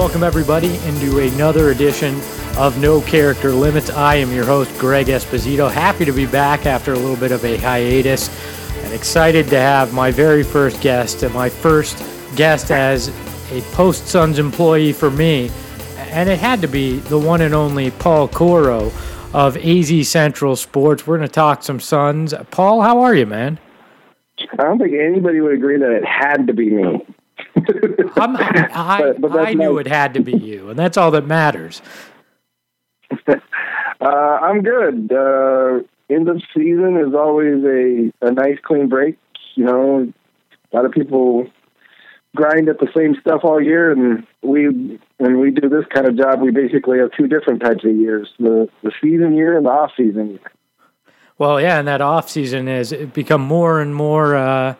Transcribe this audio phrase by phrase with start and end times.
[0.00, 2.18] welcome everybody into another edition
[2.56, 3.90] of No Character Limits.
[3.90, 5.70] I am your host, Greg Esposito.
[5.70, 8.30] Happy to be back after a little bit of a hiatus
[8.78, 12.02] and excited to have my very first guest, and my first
[12.34, 13.08] guest as
[13.52, 15.50] a Post Suns employee for me.
[15.98, 18.90] And it had to be the one and only Paul Coro
[19.34, 21.06] of AZ Central Sports.
[21.06, 22.32] We're going to talk some Suns.
[22.50, 23.58] Paul, how are you, man?
[24.58, 27.04] I don't think anybody would agree that it had to be me.
[28.16, 29.86] I, but, but I knew nice.
[29.86, 31.82] it had to be you, and that's all that matters.
[33.28, 35.12] uh, I'm good.
[35.12, 39.16] Uh, end of season is always a, a nice, clean break.
[39.54, 40.12] You know,
[40.72, 41.46] a lot of people
[42.34, 46.16] grind at the same stuff all year, and we when we do this kind of
[46.16, 49.70] job, we basically have two different types of years: the the season year and the
[49.70, 50.52] off season year.
[51.38, 54.74] Well, yeah, and that off season has become more and more uh,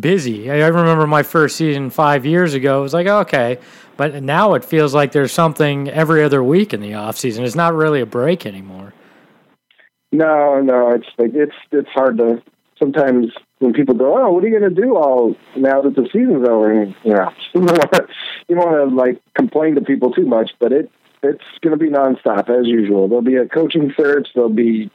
[0.00, 0.50] busy.
[0.50, 2.80] I remember my first season five years ago.
[2.80, 3.58] It was like okay,
[3.96, 7.44] but now it feels like there's something every other week in the off season.
[7.44, 8.94] It's not really a break anymore.
[10.12, 12.42] No, no, it's like it's it's hard to
[12.78, 16.08] sometimes when people go, oh, what are you going to do all now that the
[16.12, 16.70] season's over?
[16.70, 20.90] And, you know, you don't want to like complain to people too much, but it
[21.22, 23.08] it's going to be nonstop as usual.
[23.08, 24.28] There'll be a coaching search.
[24.34, 24.88] There'll be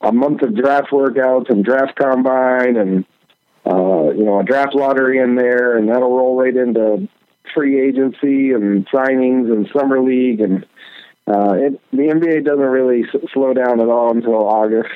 [0.00, 3.04] a month of draft workouts and draft combine and
[3.66, 7.08] uh, you know a draft lottery in there, and that'll roll right into
[7.54, 10.66] free agency and signings and summer league and
[11.26, 14.90] uh, it, the NBA doesn't really s- slow down at all until August.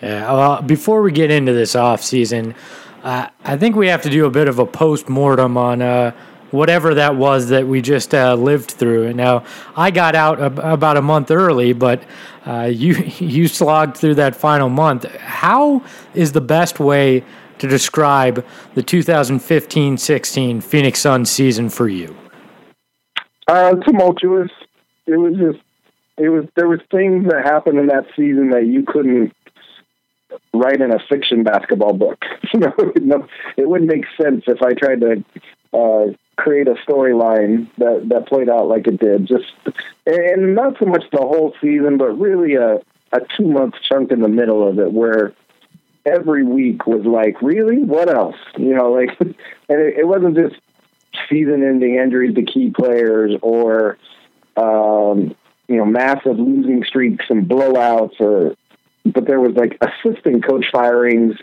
[0.00, 0.32] Yeah.
[0.32, 2.54] Well, before we get into this off season,
[3.02, 6.12] uh, I think we have to do a bit of a post mortem on uh,
[6.52, 9.12] whatever that was that we just uh, lived through.
[9.12, 9.44] Now,
[9.76, 12.02] I got out about a month early, but
[12.46, 15.04] uh, you you slogged through that final month.
[15.16, 15.82] How
[16.14, 17.24] is the best way
[17.58, 22.16] to describe the 2015-16 Phoenix Suns season for you?
[23.48, 24.50] Uh, tumultuous
[25.06, 25.64] it was just
[26.18, 29.34] it was there was things that happened in that season that you couldn't
[30.54, 32.18] write in a fiction basketball book.
[32.52, 35.24] it wouldn't make sense if I tried to
[35.72, 39.26] uh, create a storyline that that played out like it did.
[39.26, 39.52] Just
[40.06, 42.76] and not so much the whole season, but really a
[43.12, 45.34] a two month chunk in the middle of it where
[46.04, 48.36] every week was like, really, what else?
[48.56, 49.34] You know, like, and
[49.68, 50.56] it, it wasn't just
[51.28, 53.98] season ending injuries to key players or
[54.56, 55.34] um,
[55.68, 58.54] you know, massive losing streaks and blowouts, or
[59.04, 61.36] but there was like assistant coach firings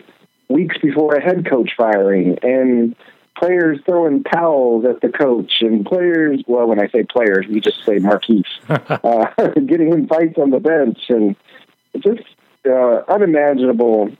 [0.48, 2.94] weeks before a head coach firing, and
[3.36, 6.42] players throwing towels at the coach, and players.
[6.46, 10.60] Well, when I say players, we just say Markieff uh, getting in fights on the
[10.60, 11.34] bench, and
[11.98, 12.22] just
[12.68, 14.10] uh, unimaginable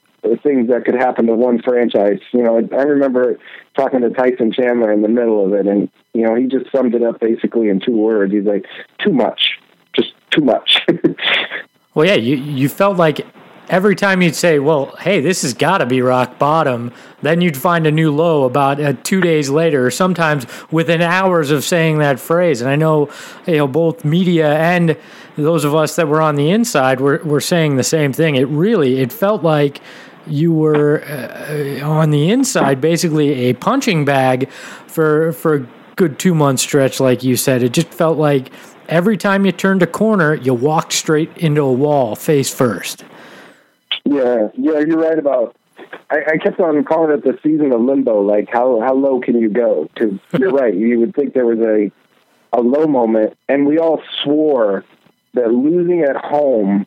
[0.42, 2.20] things that could happen to one franchise.
[2.32, 3.38] You know, I remember
[3.76, 6.94] talking to Tyson Chandler in the middle of it, and you know, he just summed
[6.94, 8.32] it up basically in two words.
[8.32, 8.64] He's like,
[8.98, 9.58] "Too much,
[9.94, 10.82] just too much."
[11.94, 13.26] well, yeah, you you felt like
[13.70, 16.92] every time you'd say, "Well, hey, this has got to be rock bottom,"
[17.22, 21.50] then you'd find a new low about uh, two days later, or sometimes within hours
[21.50, 22.60] of saying that phrase.
[22.60, 23.08] And I know,
[23.46, 24.96] you know, both media and
[25.36, 28.36] those of us that were on the inside were were saying the same thing.
[28.36, 29.80] It really, it felt like
[30.26, 35.66] you were uh, on the inside basically a punching bag for for a
[35.96, 37.62] good two month stretch, like you said.
[37.62, 38.50] It just felt like
[38.88, 43.04] every time you turned a corner, you walked straight into a wall face first.
[44.04, 45.56] Yeah, yeah, you're right about.
[46.10, 48.20] I, I kept on calling it the season of limbo.
[48.22, 49.88] Like how how low can you go?
[49.94, 50.74] Because you're right.
[50.74, 51.90] You would think there was a
[52.52, 54.84] a low moment, and we all swore
[55.34, 56.86] that losing at home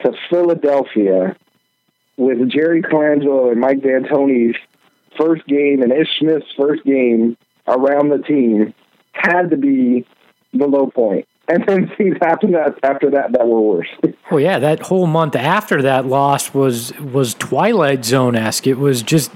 [0.00, 1.36] to Philadelphia
[2.18, 4.56] with Jerry Colangelo and Mike D'Antoni's
[5.18, 7.36] first game and Ish Smith's first game
[7.66, 8.74] around the team
[9.12, 10.04] had to be
[10.52, 11.26] the low point.
[11.50, 13.88] And then things happened after that that were worse.
[14.30, 18.66] well, yeah, that whole month after that loss was was Twilight Zone esque.
[18.66, 19.30] It was just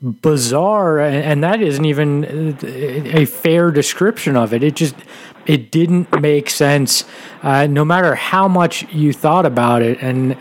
[0.00, 4.62] bizarre, and that isn't even a fair description of it.
[4.62, 4.94] It just
[5.44, 7.04] it didn't make sense,
[7.42, 10.36] uh, no matter how much you thought about it, and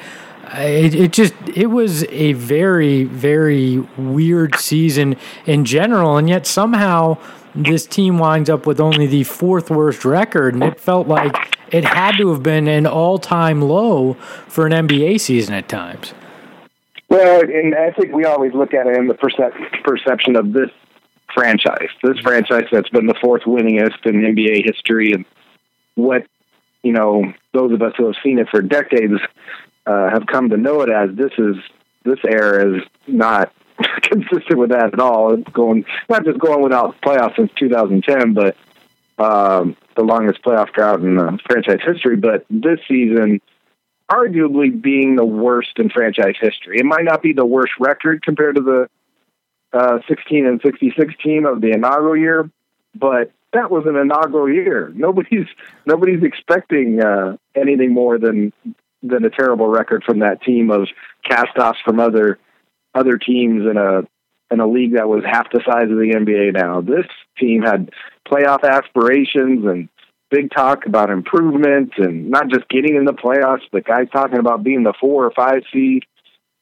[0.53, 5.15] it, it just it was a very very weird season
[5.45, 7.17] in general, and yet somehow
[7.55, 11.83] this team winds up with only the fourth worst record, and it felt like it
[11.83, 14.13] had to have been an all time low
[14.47, 16.13] for an NBA season at times.
[17.09, 20.69] Well, and I think we always look at it in the percep- perception of this
[21.33, 25.25] franchise, this franchise that's been the fourth winningest in NBA history, and
[25.95, 26.25] what
[26.83, 29.19] you know those of us who have seen it for decades
[29.89, 31.55] uh, have come to know it as this is
[32.03, 33.51] this era is not
[34.03, 35.33] consistent with that at all.
[35.33, 38.55] It's going not just going without playoffs since 2010, but
[39.17, 42.17] um, the longest playoff drought in uh, franchise history.
[42.17, 43.41] But this season,
[44.11, 46.77] arguably being the worst in franchise history.
[46.77, 48.89] It might not be the worst record compared to the
[49.73, 52.49] uh, 16 and 66 team of the inaugural year,
[52.95, 54.91] but that was an inaugural year.
[54.95, 55.47] Nobody's
[55.85, 58.53] nobody's expecting uh, anything more than
[59.01, 60.87] than a terrible record from that team of
[61.29, 62.39] castoffs from other
[62.93, 64.01] other teams in a
[64.51, 66.81] in a league that was half the size of the NBA now.
[66.81, 67.05] This
[67.37, 67.91] team had
[68.27, 69.89] playoff aspirations and
[70.29, 74.63] big talk about improvement and not just getting in the playoffs, but guys talking about
[74.63, 76.03] being the four or five seed.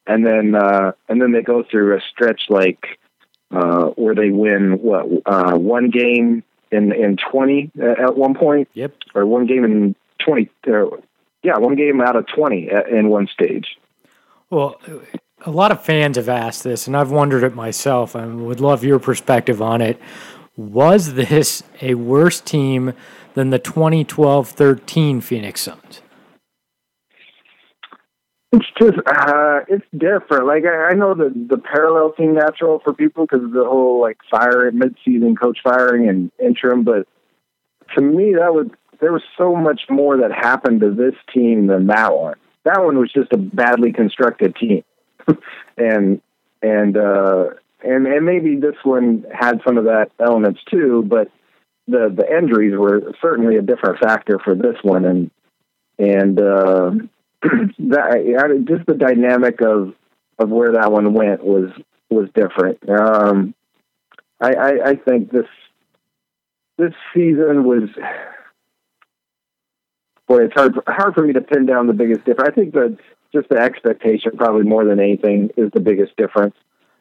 [0.06, 2.86] And then uh and then they go through a stretch like
[3.52, 8.70] uh where they win what uh one game in in 20 at one point.
[8.74, 8.94] Yep.
[9.16, 9.96] Or one game in
[10.26, 10.98] 20 uh,
[11.48, 13.78] yeah, one game out of 20 in one stage.
[14.50, 14.82] Well,
[15.46, 18.18] a lot of fans have asked this, and I've wondered it myself.
[18.18, 19.98] I would love your perspective on it.
[20.58, 22.94] Was this a worse team
[23.34, 26.02] than the 2012 13 Phoenix Suns?
[28.52, 30.48] It's just uh, it's different.
[30.48, 34.02] Like I, I know the the parallel seem natural for people because of the whole
[34.02, 37.08] like fire mid-season coach firing and interim, but
[37.96, 38.68] to me that was
[39.00, 42.36] there was so much more that happened to this team than that one.
[42.64, 44.84] That one was just a badly constructed team,
[45.78, 46.22] and
[46.62, 47.46] and uh,
[47.84, 51.32] and and maybe this one had some of that elements too, but
[51.88, 55.32] the the injuries were certainly a different factor for this one, and
[55.98, 56.92] and uh,
[57.80, 59.94] that just the dynamic of
[60.40, 61.70] of where that one went was
[62.10, 62.80] was different.
[62.90, 63.54] Um,
[64.40, 65.48] I, I, I think this
[66.78, 67.90] this season was
[70.28, 72.50] boy, it's hard hard for me to pin down the biggest difference.
[72.52, 72.98] I think that
[73.34, 76.56] just the expectation, probably more than anything, is the biggest difference.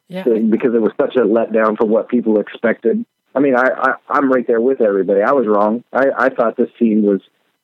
[0.07, 0.23] Yeah.
[0.23, 3.05] Because it was such a letdown for what people expected.
[3.35, 5.21] I mean, I, I I'm right there with everybody.
[5.21, 5.83] I was wrong.
[5.91, 7.21] I I thought this team was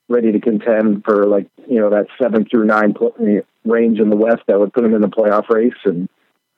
[0.08, 2.94] ready to contend for like you know that seven through nine
[3.64, 5.72] range in the West that would put them in the playoff race.
[5.84, 6.08] And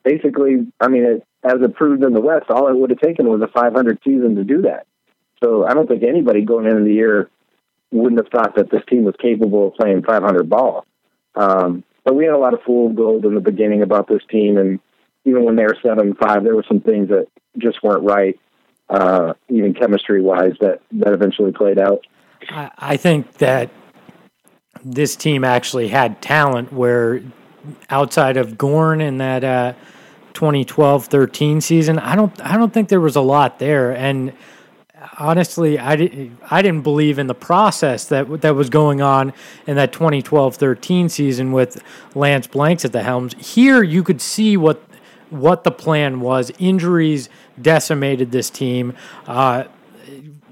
[0.03, 3.27] basically, I mean, it, as it proved in the West, all it would have taken
[3.27, 4.85] was a 500 season to do that.
[5.43, 7.29] So I don't think anybody going into the year
[7.91, 10.85] wouldn't have thought that this team was capable of playing 500 ball.
[11.35, 14.57] Um, but we had a lot of fool gold in the beginning about this team,
[14.57, 14.79] and
[15.25, 18.39] even when they were seven five, there were some things that just weren't right,
[18.89, 22.05] uh, even chemistry wise, that that eventually played out.
[22.49, 23.69] I, I think that
[24.85, 27.21] this team actually had talent where
[27.89, 29.73] outside of Goran in that uh,
[30.33, 34.31] 2012-13 season, I don't I don't think there was a lot there and
[35.17, 39.33] honestly, I didn't I didn't believe in the process that that was going on
[39.65, 41.83] in that 2012-13 season with
[42.15, 43.35] Lance Blanks at the helms.
[43.35, 44.81] Here, you could see what
[45.29, 46.51] what the plan was.
[46.59, 47.29] Injuries
[47.61, 48.95] decimated this team.
[49.25, 49.65] Uh,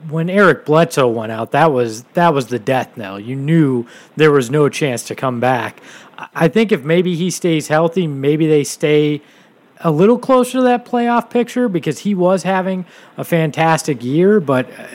[0.09, 3.19] when Eric Bledsoe went out, that was that was the death knell.
[3.19, 5.81] You knew there was no chance to come back.
[6.33, 9.21] I think if maybe he stays healthy, maybe they stay
[9.85, 12.85] a little closer to that playoff picture because he was having
[13.17, 14.87] a fantastic year, but uh,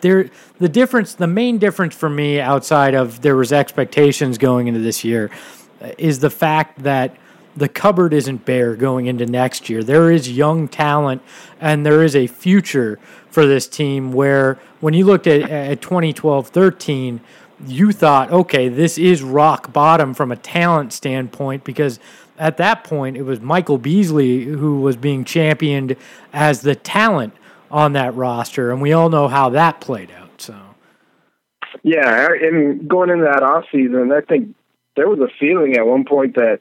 [0.00, 4.80] there the difference the main difference for me outside of there was expectations going into
[4.80, 5.30] this year
[5.80, 7.16] uh, is the fact that
[7.56, 9.84] the cupboard isn't bare going into next year.
[9.84, 11.22] There is young talent
[11.60, 12.98] and there is a future
[13.30, 17.20] for this team where when you looked at, at 2012 13,
[17.68, 22.00] you thought, okay, this is rock bottom from a talent standpoint because
[22.42, 25.94] at that point, it was Michael Beasley who was being championed
[26.32, 27.34] as the talent
[27.70, 30.40] on that roster, and we all know how that played out.
[30.40, 30.60] So,
[31.84, 34.56] yeah, and going into that off season, I think
[34.96, 36.58] there was a feeling at one point that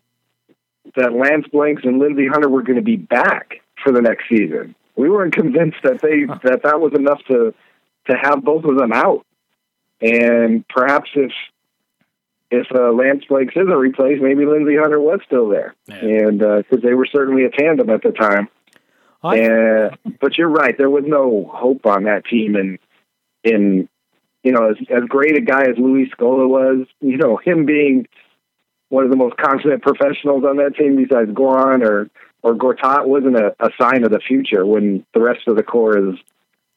[0.96, 4.76] that Lance Blanks and Lindsey Hunter were going to be back for the next season.
[4.96, 7.56] We weren't convinced that they that that was enough to
[8.08, 9.26] to have both of them out.
[10.00, 11.32] And perhaps if
[12.52, 16.82] if uh, Lance Blanks isn't replaced, maybe Lindsey Hunter was still there, and because uh,
[16.84, 18.50] they were certainly a tandem at the time.
[19.24, 22.78] I, and but you're right, there was no hope on that team, and
[23.44, 23.88] in
[24.44, 28.08] you know as as great a guy as Luis Scola was, you know him being
[28.90, 32.10] one of the most consummate professionals on that team besides Goran or
[32.44, 35.98] or Gortat wasn't a, a sign of the future when the rest of the core
[35.98, 36.16] is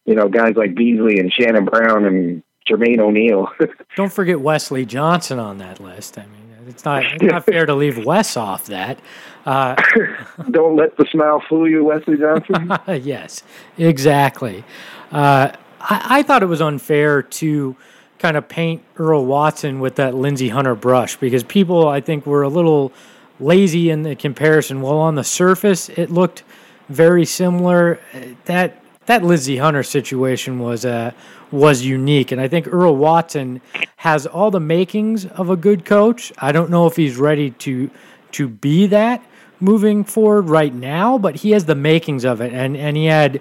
[0.04, 3.50] you know guys like Beasley and Shannon Brown and Jermaine O'Neal.
[3.96, 6.18] Don't forget Wesley Johnson on that list.
[6.18, 8.98] I mean, it's not it's not fair to leave Wes off that.
[9.44, 9.74] Uh,
[10.50, 12.72] Don't let the smile fool you, Wesley Johnson.
[13.04, 13.42] yes,
[13.76, 14.64] exactly.
[15.12, 17.76] Uh, I, I, thought it was unfair to
[18.18, 22.42] kind of paint Earl Watson with that Lindsey Hunter brush because people, I think, were
[22.42, 22.92] a little
[23.38, 24.80] lazy in the comparison.
[24.80, 26.42] Well, on the surface, it looked
[26.88, 28.00] very similar.
[28.46, 31.12] That that Lindsey Hunter situation was uh,
[31.50, 33.60] was unique, and I think Earl Watson
[33.96, 36.32] has all the makings of a good coach.
[36.38, 37.90] I don't know if he's ready to
[38.32, 39.24] to be that
[39.60, 43.40] moving forward right now, but he has the makings of it, and and he had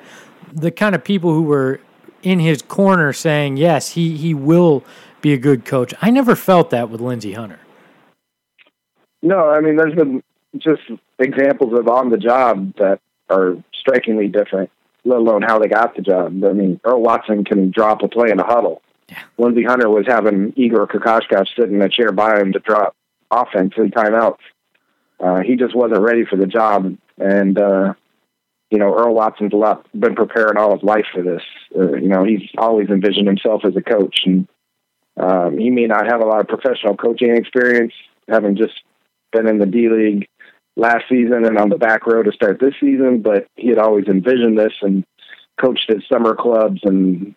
[0.51, 1.79] the kind of people who were
[2.21, 4.83] in his corner saying yes, he he will
[5.21, 5.93] be a good coach.
[6.01, 7.59] I never felt that with Lindsey Hunter.
[9.21, 10.21] No, I mean, there's been
[10.57, 10.81] just
[11.17, 14.69] examples of on the job that are strikingly different,
[15.05, 16.43] let alone how they got the job.
[16.43, 18.81] I mean, Earl Watson can drop a play in a huddle.
[19.09, 19.23] Yeah.
[19.37, 22.95] Lindsey Hunter was having Igor Kokoskov sit in a chair by him to drop
[23.29, 24.37] offense in timeouts.
[25.19, 27.93] Uh, he just wasn't ready for the job, and uh,
[28.69, 31.43] you know, Earl Watson's a lot been preparing all his life for this.
[31.75, 34.47] Uh, you know, he's always envisioned himself as a coach, and
[35.17, 37.93] um, he may not have a lot of professional coaching experience,
[38.27, 38.73] having just
[39.31, 40.27] been in the D League
[40.75, 44.07] last season and on the back row to start this season, but he had always
[44.07, 45.05] envisioned this and
[45.61, 47.35] coached at summer clubs and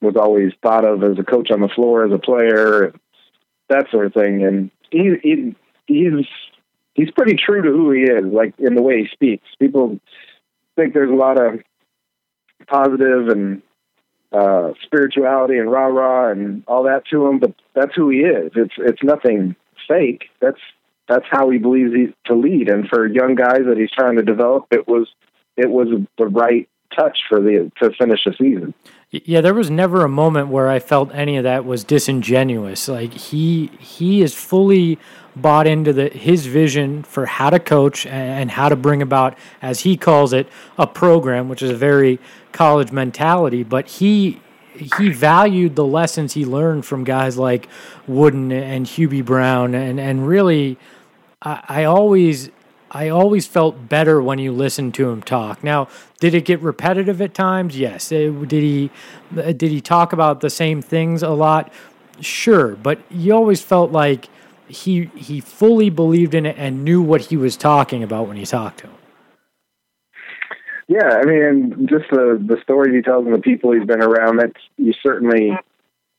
[0.00, 2.92] was always thought of as a coach on the floor as a player,
[3.68, 4.44] that sort of thing.
[4.44, 6.26] And he, he he's
[6.94, 9.46] he's pretty true to who he is, like in the way he speaks.
[9.60, 10.00] People
[10.76, 11.60] think there's a lot of
[12.66, 13.62] positive and
[14.32, 18.52] uh, spirituality and rah rah and all that to him, but that's who he is.
[18.56, 19.54] It's it's nothing
[19.86, 20.24] fake.
[20.40, 20.60] That's
[21.08, 22.68] that's how he believes he, to lead.
[22.68, 25.08] And for young guys that he's trying to develop, it was
[25.56, 28.74] it was the right touch for the to finish the season.
[29.10, 32.88] Yeah, there was never a moment where I felt any of that was disingenuous.
[32.88, 34.98] Like he he is fully
[35.36, 39.80] bought into the his vision for how to coach and how to bring about, as
[39.80, 42.18] he calls it, a program, which is a very
[42.52, 43.62] college mentality.
[43.62, 44.40] But he
[44.74, 47.68] he valued the lessons he learned from guys like
[48.06, 50.78] Wooden and Hubie Brown, and and really,
[51.42, 52.50] I, I always
[52.90, 55.64] I always felt better when you listened to him talk.
[55.64, 55.88] Now,
[56.20, 57.78] did it get repetitive at times?
[57.78, 58.12] Yes.
[58.12, 58.90] It, did he
[59.34, 61.72] did he talk about the same things a lot?
[62.20, 64.28] Sure, but you always felt like
[64.68, 68.44] he he fully believed in it and knew what he was talking about when he
[68.44, 68.94] talked to him.
[70.88, 74.38] Yeah, I mean, just the the stories he tells and the people he's been around.
[74.38, 75.52] That you certainly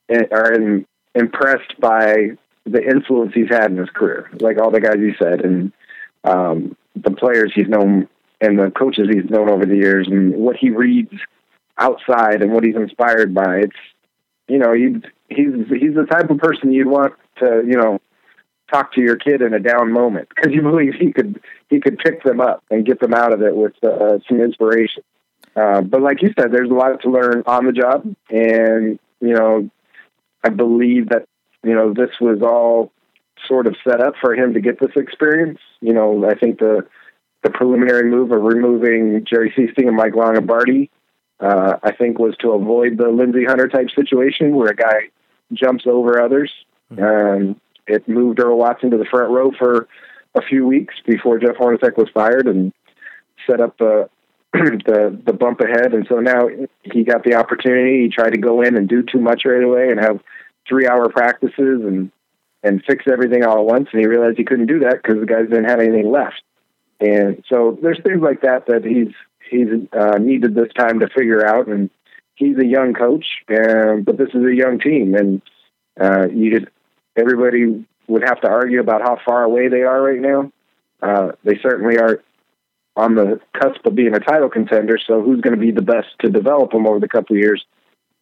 [0.10, 2.32] are in, impressed by
[2.66, 5.74] the influence he's had in his career, like all the guys you said, and
[6.24, 8.08] um, the players he's known
[8.42, 11.14] and the coaches he's known over the years and what he reads
[11.78, 13.60] outside and what he's inspired by.
[13.60, 13.76] It's
[14.48, 18.00] you know he's he's he's the type of person you'd want to you know
[18.74, 21.98] talk to your kid in a down moment because you believe he could he could
[22.00, 25.04] pick them up and get them out of it with uh, some inspiration.
[25.56, 29.34] Uh, but like you said, there's a lot to learn on the job, and you
[29.34, 29.70] know,
[30.44, 31.28] I believe that
[31.64, 32.92] you know this was all
[33.48, 35.60] sort of set up for him to get this experience.
[35.80, 36.88] You know, I think the
[37.44, 40.90] the preliminary move of removing Jerry Sichting and Mike Longobardi,
[41.40, 45.10] uh, I think, was to avoid the Lindsey Hunter type situation where a guy
[45.52, 46.52] jumps over others.
[46.92, 47.50] Mm-hmm.
[47.50, 49.88] Um, it moved Earl Watson to the front row for
[50.36, 52.74] a few weeks before Jeff Hornacek was fired and
[53.48, 54.10] set up the
[54.54, 55.94] the the bump ahead.
[55.94, 56.48] And so now
[56.84, 58.04] he got the opportunity.
[58.04, 60.20] He tried to go in and do too much right away and have
[60.68, 62.12] three hour practices and
[62.64, 63.90] and fix everything all at once.
[63.92, 66.42] And he realized he couldn't do that because the guys didn't have anything left.
[67.00, 69.14] And so there's things like that that he's
[69.50, 71.68] he's uh, needed this time to figure out.
[71.68, 71.90] And
[72.36, 75.42] he's a young coach, and but this is a young team, and
[76.00, 76.72] uh, you just
[77.16, 80.52] everybody would have to argue about how far away they are right now.
[81.02, 82.22] Uh, they certainly are
[82.96, 84.98] on the cusp of being a title contender.
[85.06, 87.66] So who's going to be the best to develop them over the couple years?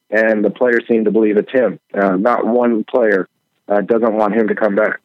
[0.09, 1.79] And the players seem to believe it's him.
[1.93, 3.27] Uh, not one player
[3.67, 4.99] uh, doesn't want him to come back.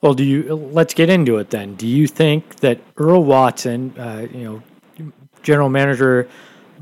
[0.00, 0.54] Well, do you?
[0.54, 1.76] Let's get into it then.
[1.76, 4.62] Do you think that Earl Watson, uh, you
[4.98, 6.28] know, general manager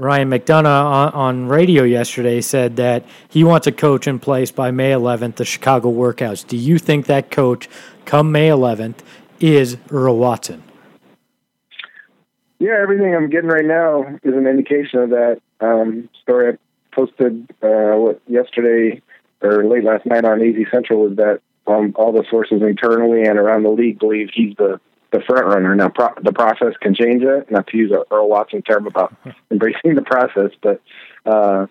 [0.00, 4.71] Ryan McDonough on, on, radio yesterday said that he wants a coach in place by
[4.71, 6.47] May 11th, the Chicago workouts.
[6.47, 7.69] Do you think that coach,
[8.07, 9.00] come May 11th,
[9.40, 10.62] is Earl Watson?
[12.59, 15.42] Yeah, everything I'm getting right now is an indication of that.
[15.61, 19.02] Um, story I posted uh, what, yesterday
[19.42, 23.38] or late last night on AZ Central was that um, all the sources internally and
[23.38, 24.80] around the league believe he's the
[25.12, 25.75] the front runner.
[25.75, 27.50] Now, pro- the process can change it.
[27.50, 29.14] Not to use a Earl Watson term about
[29.50, 30.81] embracing the process, but
[31.26, 31.67] uh,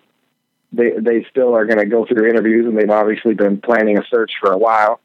[0.72, 4.04] they they still are going to go through interviews, and they've obviously been planning a
[4.10, 5.00] search for a while.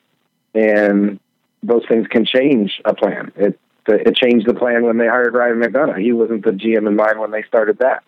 [0.54, 1.20] And
[1.63, 3.32] those things can change a plan.
[3.36, 6.00] It it changed the plan when they hired Ryan McDonough.
[6.00, 8.04] He wasn't the GM in mind when they started that.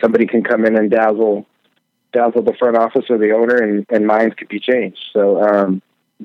[0.00, 1.46] Somebody can come in and dazzle
[2.12, 4.98] dazzle the front office or the owner, and, and minds could be changed.
[5.12, 5.82] So, um,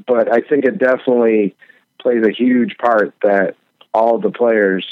[0.07, 1.55] but I think it definitely
[1.99, 3.55] plays a huge part that
[3.93, 4.85] all the players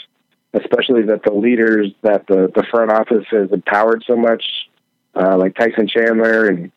[0.54, 4.44] especially that the leaders that the the front office has empowered so much,
[5.16, 6.72] uh, like Tyson Chandler and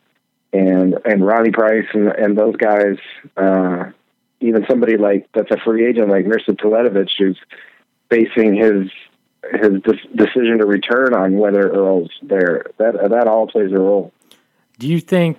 [0.53, 2.97] and and Ronnie Price and and those guys.
[3.37, 3.91] Uh,
[4.41, 7.39] even somebody like that's a free agent like Mirza Teletovic, who's
[8.11, 8.91] facing his
[9.53, 12.67] his de- decision to return on whether Earl's there.
[12.79, 14.13] That that all plays a role.
[14.79, 15.39] Do you think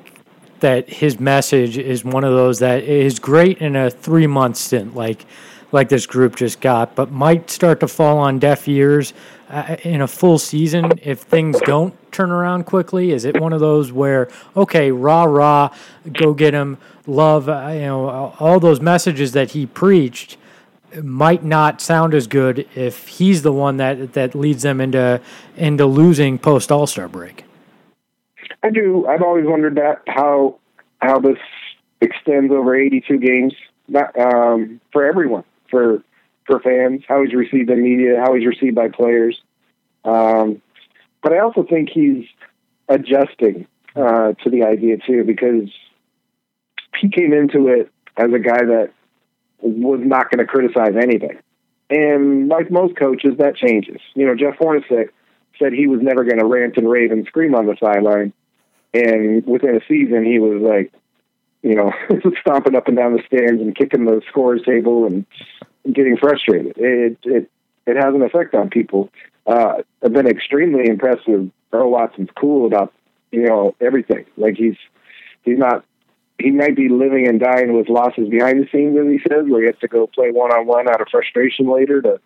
[0.60, 4.96] that his message is one of those that is great in a three month stint,
[4.96, 5.26] like
[5.72, 9.14] like this group just got, but might start to fall on deaf ears
[9.50, 13.12] uh, in a full season if things don't turn around quickly?
[13.12, 15.76] Is it one of those where okay, rah rah,
[16.14, 20.38] go get him, love, uh, you know, all those messages that he preached?
[21.04, 25.20] might not sound as good if he's the one that that leads them into
[25.58, 27.45] into losing post All Star break.
[28.66, 29.06] I do.
[29.06, 30.58] I've always wondered that how
[31.00, 31.38] how this
[32.02, 33.54] extends over 82 games,
[33.88, 36.04] not um, for everyone, for
[36.48, 39.40] for fans, how he's received by media, how he's received by players.
[40.04, 40.64] Um,
[41.22, 42.26] but I also think he's
[42.90, 45.70] adjusting uh, to the idea too, because
[47.00, 48.90] he came into it as a guy that
[49.60, 51.38] was not going to criticize anything.
[51.92, 54.02] And like most coaches, that changes.
[54.16, 55.10] You know, Jeff Hornacek
[55.60, 58.34] said he was never going to rant and rave and scream on the sideline.
[58.96, 60.94] And within a season, he was like,
[61.62, 61.92] you know,
[62.42, 65.26] stomping up and down the stands and kicking the scores table and
[65.92, 66.78] getting frustrated.
[66.78, 67.50] It it
[67.86, 69.10] it has an effect on people.
[69.46, 72.94] Uh, I've been extremely impressed with Earl Watson's cool about
[73.32, 74.26] you know everything.
[74.38, 74.78] Like he's
[75.44, 75.84] he's not
[76.40, 79.62] he might be living and dying with losses behind the scenes, as he says, where
[79.62, 82.20] he has to go play one on one out of frustration later to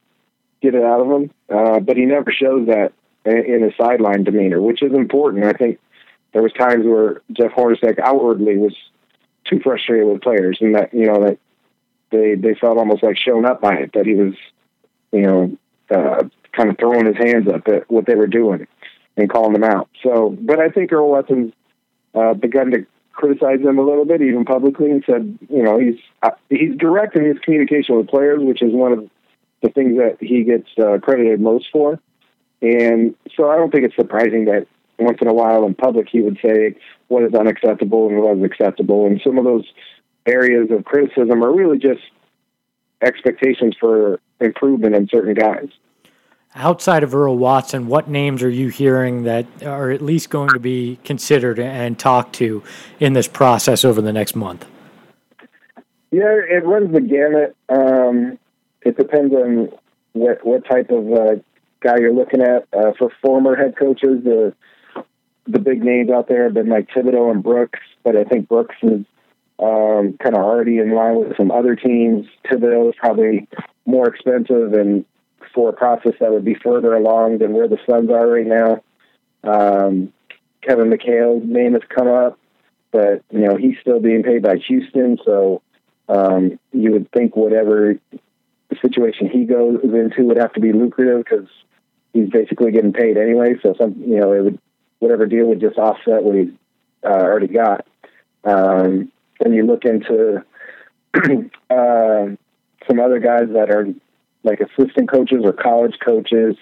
[0.61, 1.31] get it out of him.
[1.49, 2.93] Uh, but he never shows that
[3.25, 5.45] in his sideline demeanor, which is important.
[5.45, 5.79] I think
[6.33, 8.75] there was times where Jeff Hornacek outwardly was
[9.45, 11.37] too frustrated with players, and that you know that
[12.11, 14.33] they they felt almost like shown up by it that he was,
[15.11, 15.57] you know,
[15.89, 18.67] uh, kind of throwing his hands up at what they were doing
[19.17, 19.89] and calling them out.
[20.03, 21.53] So, but I think Earl Watson's
[22.13, 25.99] uh, begun to criticize them a little bit, even publicly, and said, you know, he's
[26.23, 29.09] uh, he's direct in his communication with players, which is one of
[29.61, 31.99] the things that he gets uh, credited most for.
[32.61, 34.67] And so I don't think it's surprising that
[34.99, 36.75] once in a while in public he would say
[37.07, 39.07] what is unacceptable and what is acceptable.
[39.07, 39.65] And some of those
[40.25, 42.01] areas of criticism are really just
[43.01, 45.69] expectations for improvement in certain guys.
[46.55, 50.59] Outside of Earl Watson, what names are you hearing that are at least going to
[50.59, 52.63] be considered and talked to
[52.99, 54.65] in this process over the next month?
[56.11, 57.55] Yeah, it runs the gamut.
[57.69, 58.39] Um,
[58.81, 59.69] it depends on
[60.13, 61.35] what what type of uh,
[61.81, 62.67] guy you're looking at.
[62.73, 64.55] Uh, for former head coaches, the
[65.49, 68.75] the big names out there have been like Thibodeau and Brooks, but I think Brooks
[68.83, 69.05] is
[69.59, 72.27] um, kind of already in line with some other teams.
[72.45, 73.47] Thibodeau is probably
[73.85, 75.05] more expensive and
[75.53, 78.83] for a process that would be further along than where the Suns are right now.
[79.43, 80.13] Um,
[80.61, 82.37] Kevin McHale's name has come up,
[82.91, 85.61] but you know he's still being paid by Houston, so
[86.07, 87.95] um, you would think whatever
[88.81, 91.47] situation he goes into would have to be lucrative because
[92.13, 93.55] he's basically getting paid anyway.
[93.63, 94.59] So some, you know, it would
[94.99, 96.53] whatever deal would just offset what he's
[97.03, 97.85] uh, already got.
[98.43, 99.11] Um,
[99.59, 100.43] you look into
[101.69, 102.25] uh,
[102.87, 103.87] some other guys that are
[104.43, 106.55] like assistant coaches or college coaches.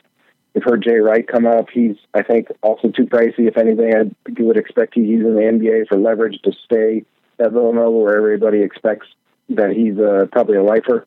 [0.54, 1.70] We've heard Jay Wright come up.
[1.72, 3.48] He's, I think, also too pricey.
[3.48, 7.04] If anything, I you would expect he's using the NBA for leverage to stay
[7.40, 9.08] at Villanova, where everybody expects
[9.50, 11.06] that he's uh, probably a lifer.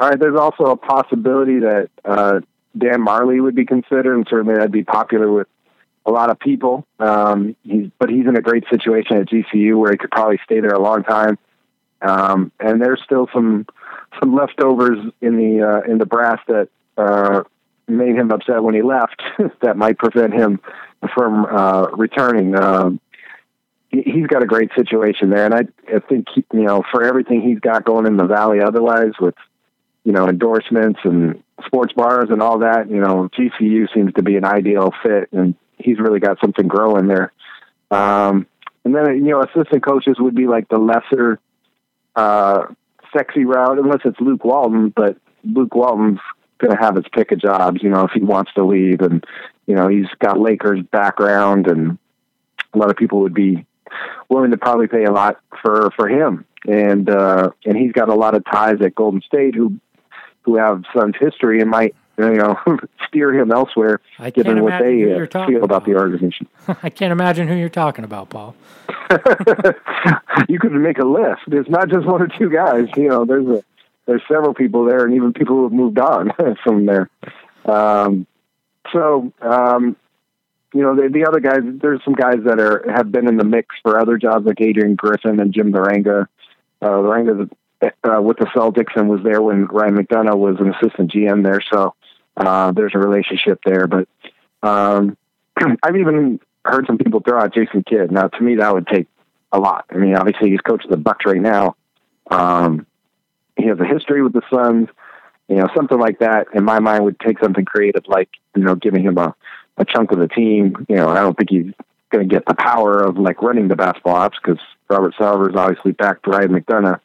[0.00, 2.40] All right, there's also a possibility that uh,
[2.76, 5.46] Dan Majerle would be considered, and certainly that'd be popular with
[6.06, 6.86] a lot of people.
[6.98, 10.60] Um, he's, but he's in a great situation at GCU where he could probably stay
[10.60, 11.38] there a long time.
[12.02, 13.66] Um, and there's still some
[14.18, 17.42] some leftovers in the uh, in the brass that uh,
[17.86, 19.22] made him upset when he left.
[19.62, 20.60] that might prevent him
[21.14, 22.56] from uh, returning.
[22.56, 23.00] Um,
[23.90, 25.62] he, has got a great situation there, and I,
[25.94, 29.34] I think he, you know for everything he's got going in the valley, otherwise with
[30.04, 34.36] you know endorsements and sports bars and all that, you know GCU seems to be
[34.36, 37.32] an ideal fit, and he's really got something growing there.
[37.90, 38.46] Um,
[38.84, 41.38] and then you know, assistant coaches would be like the lesser
[42.16, 42.66] uh,
[43.16, 44.92] sexy route, unless it's Luke Walton.
[44.94, 46.20] But Luke Walton's
[46.58, 49.24] going to have his pick of jobs, you know, if he wants to leave, and
[49.66, 51.98] you know, he's got Lakers background, and
[52.72, 53.66] a lot of people would be
[54.28, 56.44] willing to probably pay a lot for for him.
[56.68, 59.78] And uh, and he's got a lot of ties at Golden State who
[60.42, 62.58] who have Suns history and might you know,
[63.08, 66.48] steer him elsewhere, I given what they uh, feel about, the organization.
[66.82, 68.54] I can't imagine who you're talking about, Paul.
[70.48, 71.42] you could make a list.
[71.48, 72.88] It's not just one or two guys.
[72.96, 73.64] You know, there's a
[74.06, 76.32] there's several people there, and even people who have moved on
[76.64, 77.08] from there.
[77.64, 78.26] Um,
[78.92, 79.96] so, um,
[80.74, 83.44] you know, the, the other guys, there's some guys that are have been in the
[83.44, 86.26] mix for other jobs like Adrian Griffin and Jim Larrañaga.
[86.82, 87.50] Uh, Laranga's
[87.82, 91.60] uh, with the Celtics and was there when Ryan McDonough was an assistant GM there.
[91.72, 91.94] So
[92.48, 93.86] uh, there's a relationship there.
[93.86, 94.08] But
[94.62, 95.16] um,
[95.82, 98.10] I've even heard some people throw out Jason Kidd.
[98.10, 99.06] Now, to me, that would take
[99.52, 99.86] a lot.
[99.90, 101.76] I mean, obviously, he's coach of the Bucks right now.
[102.30, 102.86] Um,
[103.56, 104.88] he has a history with the Suns.
[105.48, 108.76] You know, something like that in my mind would take something creative, like you know,
[108.76, 109.34] giving him a,
[109.78, 110.86] a chunk of the team.
[110.88, 111.74] You know, I don't think he's
[112.10, 115.92] going to get the power of like running the basketball ops because Robert Sarver's obviously
[115.92, 117.00] backed Ryan McDonough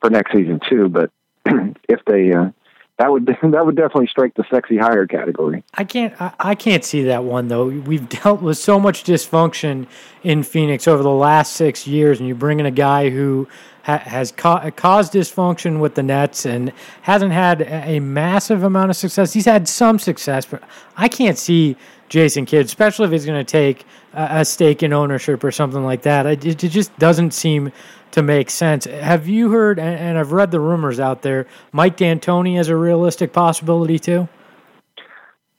[0.00, 0.88] for next season too.
[0.88, 1.10] But
[1.88, 2.50] if they uh,
[2.98, 5.64] that would that would definitely strike the sexy hire category.
[5.74, 7.66] I can't I, I, can't see that one though.
[7.66, 9.86] We've dealt with so much dysfunction
[10.22, 13.48] in Phoenix over the last six years, and you bring in a guy who
[13.82, 18.96] ha- has ca- caused dysfunction with the Nets and hasn't had a massive amount of
[18.96, 19.32] success.
[19.32, 20.62] He's had some success, but
[20.96, 21.76] I can't see
[22.08, 25.82] Jason Kidd, especially if he's going to take a, a, stake in ownership or something
[25.82, 26.26] like that.
[26.26, 27.72] It, it just doesn't seem
[28.12, 28.84] to make sense.
[28.84, 33.32] Have you heard, and I've read the rumors out there, Mike D'Antoni is a realistic
[33.32, 34.28] possibility too?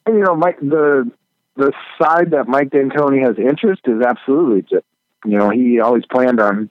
[0.07, 1.09] You know, Mike, the
[1.55, 4.85] the side that Mike D'Antoni has interest is absolutely just,
[5.23, 6.69] you know, he always planned on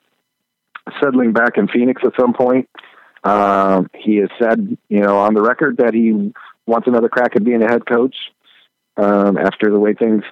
[1.01, 2.68] settling back in Phoenix at some point.
[3.23, 6.33] Uh, he has said, you know, on the record that he
[6.66, 8.16] wants another crack at being a head coach
[8.97, 10.25] um, after the way things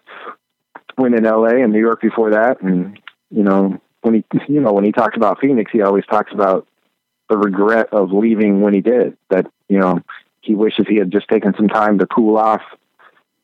[0.99, 2.61] went in LA and New York before that.
[2.61, 2.99] And,
[3.31, 6.67] you know, when he you know when he talks about Phoenix, he always talks about
[7.29, 9.17] the regret of leaving when he did.
[9.31, 10.01] That you know
[10.41, 12.63] he wishes he had just taken some time to cool off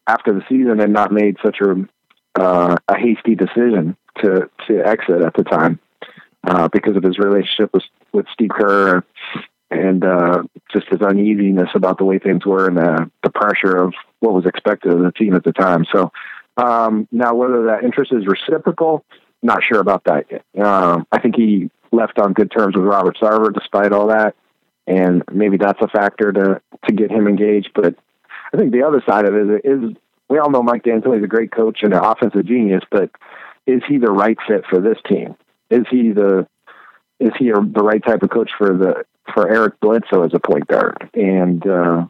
[0.07, 1.87] after the season and not made such a
[2.41, 5.79] uh, a hasty decision to to exit at the time
[6.45, 9.05] uh, because of his relationship with with Steve Kerr
[9.71, 10.43] and uh,
[10.73, 14.47] just his uneasiness about the way things were and the, the pressure of what was
[14.47, 15.85] expected of the team at the time.
[15.93, 16.13] So
[16.57, 19.05] um, now, whether that interest is reciprocal
[19.43, 20.45] not sure about that yet.
[20.65, 24.35] Um, I think he left on good terms with Robert Sarver despite all that,
[24.87, 27.71] and maybe that's a factor to to get him engaged.
[27.75, 27.95] But
[28.53, 29.97] I think the other side of it is
[30.29, 33.11] we all know Mike D'Antoni is a great coach and an offensive genius, but
[33.67, 35.37] is he the right fit for this team?
[35.71, 36.47] Is he the
[37.19, 40.41] is he a, the right type of coach for the for Eric Bledsoe as a
[40.41, 41.11] point guard?
[41.15, 42.07] And uh,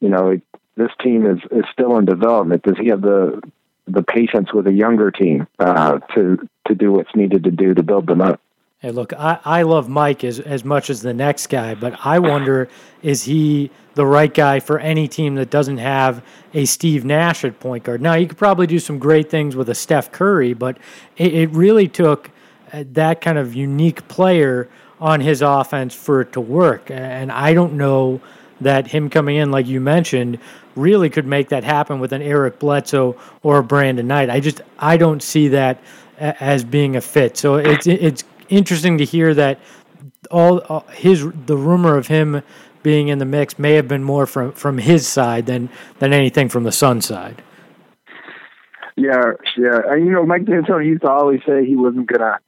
[0.00, 0.42] you know, it,
[0.76, 2.62] this team is is still in development.
[2.62, 3.40] Does he have the
[3.86, 7.82] the patience with a younger team uh, to to do what's needed to do to
[7.82, 8.40] build them up.
[8.78, 12.18] Hey, look, I, I love Mike as as much as the next guy, but I
[12.18, 12.68] wonder
[13.02, 17.60] is he the right guy for any team that doesn't have a Steve Nash at
[17.60, 18.00] point guard?
[18.00, 20.78] Now, you could probably do some great things with a Steph Curry, but
[21.16, 22.30] it, it really took
[22.72, 27.52] uh, that kind of unique player on his offense for it to work, and I
[27.52, 28.20] don't know
[28.60, 30.38] that him coming in, like you mentioned,
[30.76, 34.30] really could make that happen with an Eric Bledsoe or a Brandon Knight.
[34.30, 35.80] I just I don't see that
[36.18, 37.36] as being a fit.
[37.36, 39.58] So it's it's interesting to hear that
[40.30, 42.42] all his the rumor of him
[42.82, 45.68] being in the mix may have been more from from his side than
[45.98, 47.42] than anything from the Sun side.
[48.96, 49.80] Yeah, yeah.
[49.88, 52.38] And, you know, Mike D'Antoni used to always say he wasn't gonna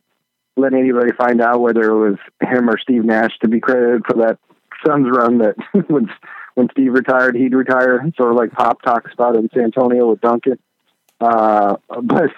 [0.56, 4.14] let anybody find out whether it was him or Steve Nash to be credited for
[4.18, 4.38] that
[4.86, 5.56] Suns run that
[5.88, 6.10] when
[6.54, 10.20] when Steve retired, he'd retire, sort of like Pop talks about in San Antonio with
[10.20, 10.58] Duncan.
[11.20, 12.30] Uh, but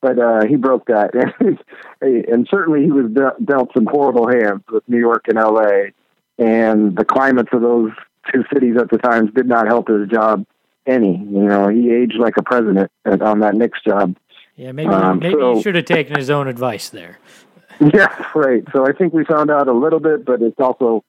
[0.00, 1.14] but uh, he broke that,
[2.00, 3.10] and certainly he was
[3.44, 5.92] dealt some horrible hands with New York and L.A.
[6.36, 7.92] And the climates of those
[8.32, 10.44] two cities at the times did not help his job
[10.86, 11.16] any.
[11.16, 14.16] You know, he aged like a president on that Knicks job.
[14.56, 17.18] Yeah, maybe um, maybe so, he should have taken his own advice there.
[17.80, 18.62] Yeah, right.
[18.72, 21.04] So I think we found out a little bit, but it's also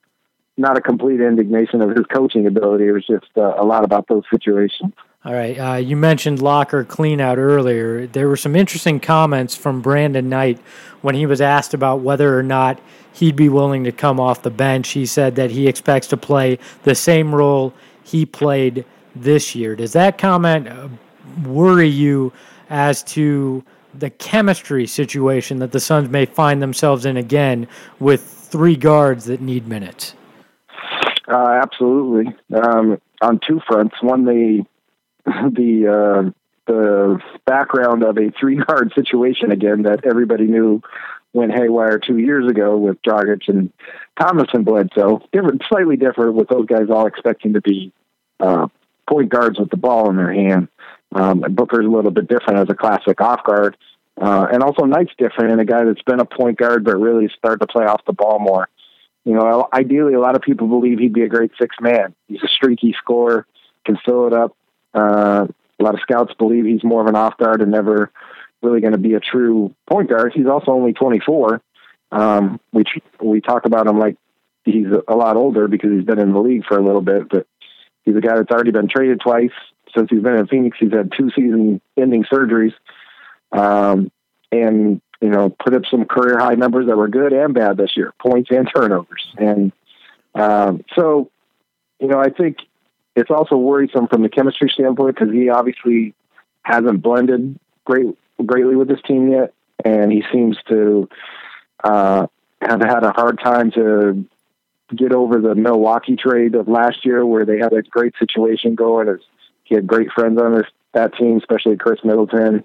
[0.57, 2.87] not a complete indignation of his coaching ability.
[2.87, 4.93] It was just uh, a lot about those situations.
[5.25, 5.57] All right.
[5.57, 8.05] Uh, you mentioned locker cleanout earlier.
[8.05, 10.59] There were some interesting comments from Brandon Knight
[11.01, 12.79] when he was asked about whether or not
[13.11, 14.89] he'd be willing to come off the bench.
[14.89, 19.75] He said that he expects to play the same role he played this year.
[19.75, 20.89] Does that comment uh,
[21.43, 22.31] worry you
[22.69, 23.63] as to
[23.95, 27.67] the chemistry situation that the Suns may find themselves in again
[27.99, 30.13] with three guards that need minutes?
[31.27, 32.35] Uh, absolutely.
[32.55, 33.95] Um, on two fronts.
[34.01, 34.65] One, the
[35.25, 36.31] the uh,
[36.67, 40.81] the background of a three guard situation again that everybody knew
[41.33, 43.71] went haywire two years ago with Dragic and
[44.19, 45.21] Thomas and Bledsoe.
[45.33, 47.91] Different, slightly different with those guys all expecting to be
[48.39, 48.67] uh,
[49.07, 50.69] point guards with the ball in their hand.
[51.13, 53.75] Um, and Booker's a little bit different as a classic off guard.
[54.19, 57.29] Uh, and also Knight's different in a guy that's been a point guard but really
[57.37, 58.69] started to play off the ball more.
[59.25, 62.15] You know, ideally, a lot of people believe he'd be a great six man.
[62.27, 63.45] He's a streaky scorer,
[63.85, 64.55] can fill it up,
[64.93, 65.47] Uh,
[65.79, 68.11] a lot of scouts believe he's more of an off guard and never
[68.61, 70.31] really going to be a true point guard.
[70.33, 71.61] He's also only 24.
[72.11, 72.83] Um, we
[73.21, 74.15] we talk about him like
[74.63, 77.45] he's a lot older because he's been in the league for a little bit, but
[78.03, 79.51] he's a guy that's already been traded twice
[79.95, 80.77] since he's been in Phoenix.
[80.79, 82.73] He's had two season-ending surgeries,
[83.51, 84.11] um,
[84.51, 87.97] and you know put up some career high numbers that were good and bad this
[87.97, 89.71] year, points and turnovers, and
[90.35, 91.31] um, so
[91.99, 92.57] you know I think
[93.15, 96.13] it's also worrisome from the chemistry standpoint because he obviously
[96.61, 99.51] hasn't blended great greatly with this team yet,
[99.83, 101.09] and he seems to
[101.83, 102.27] uh,
[102.61, 104.25] have had a hard time to
[104.95, 109.07] get over the Milwaukee trade of last year, where they had a great situation going.
[109.63, 112.63] He had great friends on this that team, especially Khris Middleton,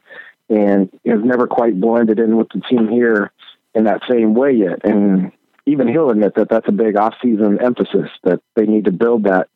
[0.51, 3.33] and has never quite blended in with the team here
[3.75, 4.85] in that same way yet.
[4.85, 5.33] And
[5.65, 9.49] even he'll admit that that's a big off-season emphasis that they need to build that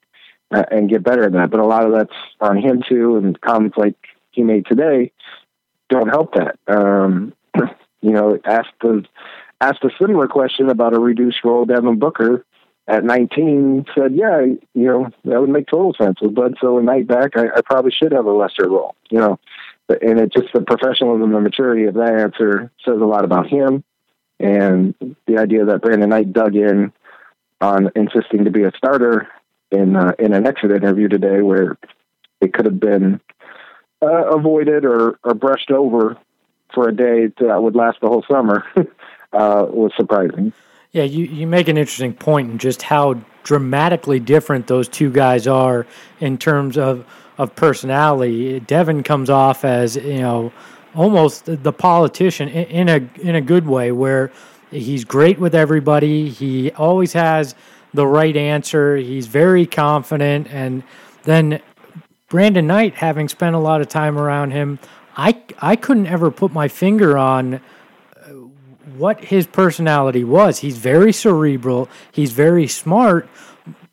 [0.52, 1.50] uh, and get better at that.
[1.50, 3.96] But a lot of that's on him too, and comments like
[4.30, 5.12] he made today
[5.90, 6.58] don't help that.
[6.68, 7.34] Um,
[8.00, 9.04] you know, asked the
[9.60, 12.44] asked a similar question about a reduced role Devin Booker
[12.86, 16.20] at 19 said, yeah, you know, that would make total sense.
[16.20, 19.38] With Bledsoe and Knight back, I, I probably should have a lesser role, you know.
[19.88, 23.84] And it just the professionalism and maturity of that answer says a lot about him.
[24.40, 24.94] And
[25.26, 26.92] the idea that Brandon Knight dug in
[27.60, 29.28] on insisting to be a starter
[29.70, 31.76] in uh, in an exit interview today, where
[32.40, 33.20] it could have been
[34.02, 36.16] uh, avoided or, or brushed over
[36.74, 38.64] for a day that would last the whole summer,
[39.32, 40.52] uh, was surprising.
[40.92, 45.46] Yeah, you, you make an interesting point in just how dramatically different those two guys
[45.46, 45.86] are
[46.20, 47.04] in terms of,
[47.38, 48.60] of personality.
[48.60, 50.52] Devin comes off as, you know,
[50.94, 54.30] almost the politician in a in a good way where
[54.70, 56.28] he's great with everybody.
[56.28, 57.54] He always has
[57.92, 58.96] the right answer.
[58.96, 60.82] He's very confident and
[61.24, 61.60] then
[62.28, 64.78] Brandon Knight having spent a lot of time around him,
[65.16, 67.60] I I couldn't ever put my finger on uh,
[68.96, 70.58] what his personality was.
[70.58, 73.28] He's very cerebral, he's very smart,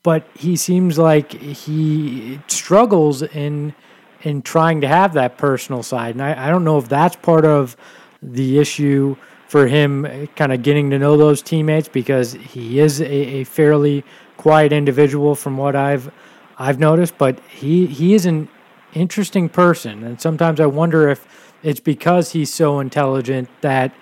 [0.02, 3.74] but he seems like he struggles in
[4.22, 6.14] in trying to have that personal side.
[6.14, 7.76] And I, I don't know if that's part of
[8.22, 9.16] the issue
[9.48, 13.44] for him uh, kind of getting to know those teammates because he is a, a
[13.44, 14.04] fairly
[14.36, 16.10] quiet individual from what I've
[16.58, 18.48] I've noticed, but he he is an
[18.94, 21.26] interesting person and sometimes I wonder if
[21.62, 23.92] it's because he's so intelligent that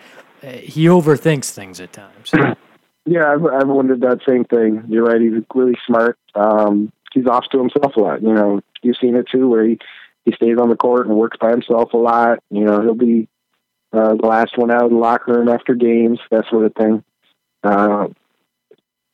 [0.43, 2.33] uh, he overthinks things at times.
[3.07, 4.85] Yeah, I've, I've wondered that same thing.
[4.89, 5.21] You're right.
[5.21, 6.19] He's really smart.
[6.35, 8.23] Um, he's off to himself a lot.
[8.23, 9.79] You know, you've seen it too, where he
[10.25, 12.41] he stays on the court and works by himself a lot.
[12.51, 13.29] You know, he'll be
[13.93, 17.03] uh, the last one out of the locker room after games, that sort of thing.
[17.63, 18.09] Uh,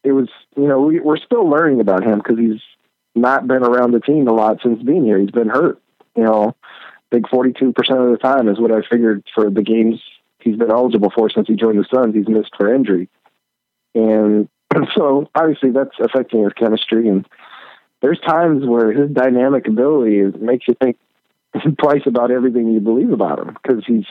[0.04, 2.60] it was, you know, we, we're still learning about him because he's
[3.14, 5.18] not been around the team a lot since being here.
[5.18, 5.80] He's been hurt.
[6.16, 10.00] You know, I think 42% of the time is what I figured for the games
[10.40, 12.14] he's been eligible for since he joined the Suns.
[12.14, 13.08] He's missed for injury,
[13.96, 14.48] and
[14.94, 17.08] so obviously that's affecting his chemistry.
[17.08, 17.26] And
[18.02, 20.98] there's times where his dynamic ability makes you think
[21.80, 24.06] twice about everything you believe about him because he's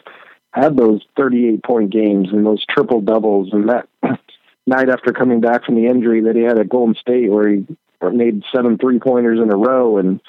[0.52, 3.88] had those 38 point games and those triple doubles and that
[4.66, 7.66] night after coming back from the injury that he had at Golden State where he
[8.02, 10.22] made seven three pointers in a row and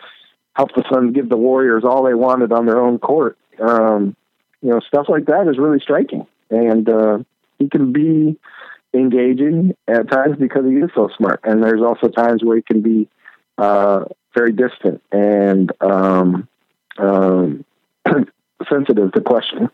[0.55, 3.38] helped the Suns give the Warriors all they wanted on their own court.
[3.61, 4.16] Um,
[4.62, 6.27] you know, stuff like that is really striking.
[6.51, 7.19] And uh,
[7.59, 8.38] he can be
[8.97, 11.41] engaging at times because he is so smart.
[11.45, 13.09] And there's also times where he can be
[13.59, 14.05] uh,
[14.35, 16.49] very distant and um,
[16.99, 17.65] um,
[18.69, 19.71] sensitive to question.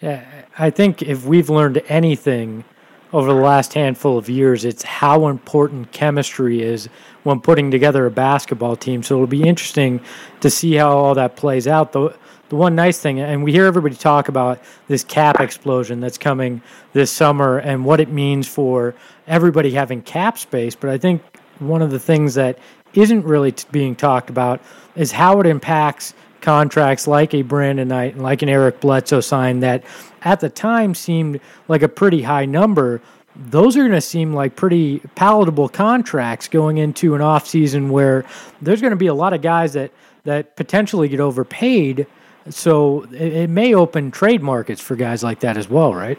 [0.00, 0.24] Yeah,
[0.58, 2.64] I think if we've learned anything
[3.12, 6.88] over the last handful of years, it's how important chemistry is
[7.22, 9.02] when putting together a basketball team.
[9.02, 10.00] So it'll be interesting
[10.40, 11.92] to see how all that plays out.
[11.92, 12.14] Though
[12.48, 16.62] the one nice thing, and we hear everybody talk about this cap explosion that's coming
[16.92, 18.94] this summer and what it means for
[19.26, 20.76] everybody having cap space.
[20.76, 21.22] But I think
[21.58, 22.58] one of the things that
[22.94, 24.60] isn't really t- being talked about
[24.94, 29.60] is how it impacts contracts like a Brandon Knight and like an Eric Bledsoe sign
[29.60, 29.84] that
[30.22, 33.00] at the time seemed like a pretty high number.
[33.34, 38.24] Those are going to seem like pretty palatable contracts going into an offseason where
[38.62, 39.90] there's going to be a lot of guys that,
[40.24, 42.06] that potentially get overpaid
[42.50, 46.18] so it, it may open trade markets for guys like that as well, right?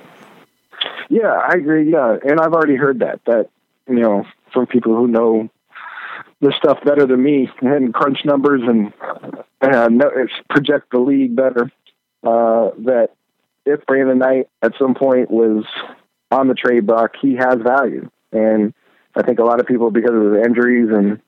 [1.10, 1.92] Yeah, I agree.
[1.92, 3.50] Yeah, and I've already heard that that
[3.88, 5.50] you know from people who know
[6.42, 8.94] this stuff better than me and crunch numbers and
[9.62, 10.02] and
[10.50, 11.72] project the league better.
[12.24, 13.10] Uh, that
[13.66, 15.66] if Brandon Knight at some point was
[16.32, 18.74] on the trade block, he has value, and
[19.16, 21.22] I think a lot of people because of his injuries and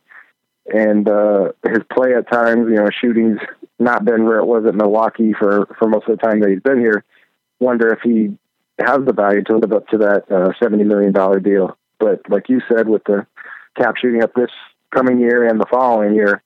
[0.71, 3.39] and uh, his play at times, you know, shooting's
[3.79, 6.61] not been where it was at Milwaukee for for most of the time that he's
[6.61, 7.03] been here.
[7.59, 8.37] Wonder if he
[8.79, 11.77] has the value to live up to that uh, seventy million dollar deal.
[11.99, 13.25] But like you said, with the
[13.75, 14.51] cap shooting up this
[14.93, 16.43] coming year and the following year,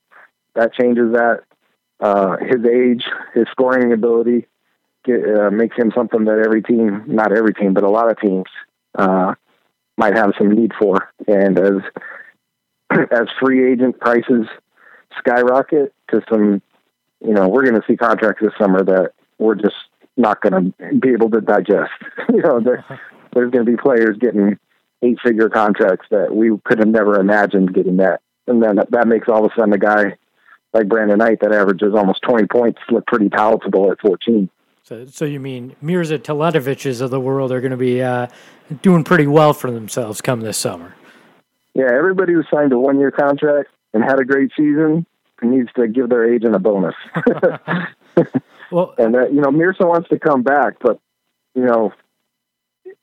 [0.55, 1.41] that changes that.
[1.99, 4.45] Uh, his age, his scoring ability,
[5.05, 8.19] get, uh, makes him something that every team, not every team, but a lot of
[8.19, 8.45] teams,
[8.97, 9.33] uh,
[9.97, 11.09] might have some need for.
[11.27, 11.81] And as
[13.11, 14.47] as free agent prices
[15.17, 16.61] skyrocket to some,
[17.21, 19.75] you know, we're going to see contracts this summer that we're just
[20.17, 21.91] not going to be able to digest.
[22.29, 22.83] you know, there,
[23.33, 24.57] there's going to be players getting
[25.01, 28.21] eight figure contracts that we could have never imagined getting that.
[28.47, 30.17] And then that makes all of a sudden a guy
[30.73, 34.49] like Brandon Knight that averages almost 20 points look pretty palatable at 14.
[34.83, 38.27] So, so you mean Mirza Teletoviches of the world are going to be uh,
[38.81, 40.93] doing pretty well for themselves come this summer?
[41.73, 45.05] Yeah, everybody who signed a one year contract and had a great season
[45.41, 46.95] needs to give their agent a bonus.
[48.71, 50.99] well, and that, you know, Mirza wants to come back, but
[51.55, 51.93] you know,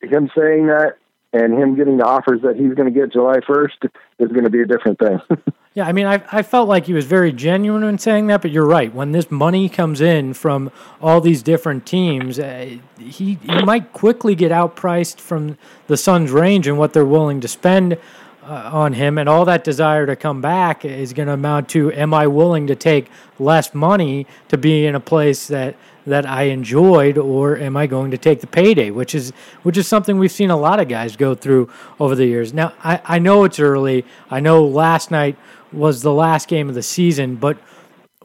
[0.03, 0.96] him saying that
[1.32, 4.50] and him getting the offers that he's going to get July 1st is going to
[4.50, 5.20] be a different thing.
[5.74, 8.50] yeah, I mean, I, I felt like he was very genuine in saying that, but
[8.50, 8.92] you're right.
[8.92, 14.34] When this money comes in from all these different teams, uh, he, he might quickly
[14.34, 17.96] get outpriced from the Suns' range and what they're willing to spend
[18.42, 21.92] uh, on him, and all that desire to come back is going to amount to:
[21.92, 26.44] Am I willing to take less money to be in a place that that I
[26.44, 28.90] enjoyed, or am I going to take the payday?
[28.90, 29.32] Which is
[29.62, 32.54] which is something we've seen a lot of guys go through over the years.
[32.54, 34.04] Now, I, I know it's early.
[34.30, 35.36] I know last night
[35.72, 37.58] was the last game of the season, but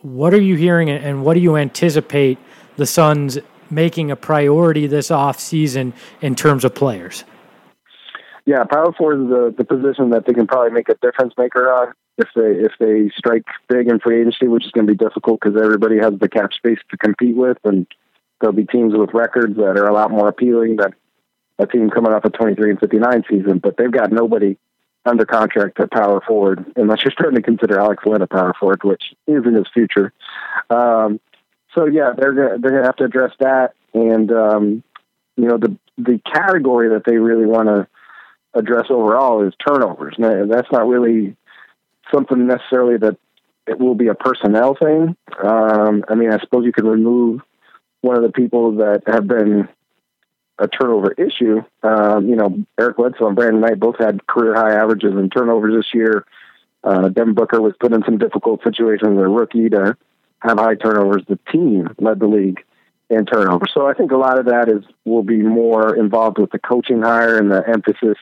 [0.01, 2.37] what are you hearing, and what do you anticipate
[2.77, 7.23] the Suns making a priority this off season in terms of players?
[8.45, 11.71] Yeah, power forward is the, the position that they can probably make a difference maker
[11.71, 14.97] on if they if they strike big in free agency, which is going to be
[14.97, 17.87] difficult because everybody has the cap space to compete with, and
[18.39, 20.95] there'll be teams with records that are a lot more appealing than
[21.59, 23.59] a team coming off a 23 and 59 season.
[23.59, 24.57] But they've got nobody
[25.05, 28.83] under contract at power forward, unless you're starting to consider Alex Len a power forward,
[28.83, 30.11] which is in his future.
[30.69, 31.19] Um,
[31.73, 34.83] so yeah, they're gonna, they're going to have to address that, and um,
[35.35, 37.87] you know the the category that they really want to
[38.53, 40.15] address overall is turnovers.
[40.17, 41.35] Now, that's not really
[42.15, 43.17] something necessarily that
[43.67, 45.15] it will be a personnel thing.
[45.43, 47.41] Um, I mean, I suppose you could remove
[48.01, 49.67] one of the people that have been
[50.59, 51.63] a turnover issue.
[51.83, 55.75] Um, you know, Eric Bledsoe and Brandon Knight both had career high averages in turnovers
[55.75, 56.25] this year.
[56.83, 59.97] Uh, Devin Booker was put in some difficult situations as a rookie to
[60.39, 61.23] have high turnovers.
[61.27, 62.63] The team led the league
[63.09, 63.71] in turnovers.
[63.73, 67.01] So I think a lot of that is will be more involved with the coaching
[67.01, 68.17] hire and the emphasis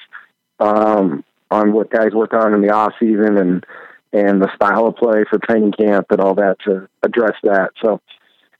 [0.59, 3.65] um, on what guys work on in the off season and
[4.11, 7.71] and the style of play for training camp and all that to address that.
[7.83, 7.99] So,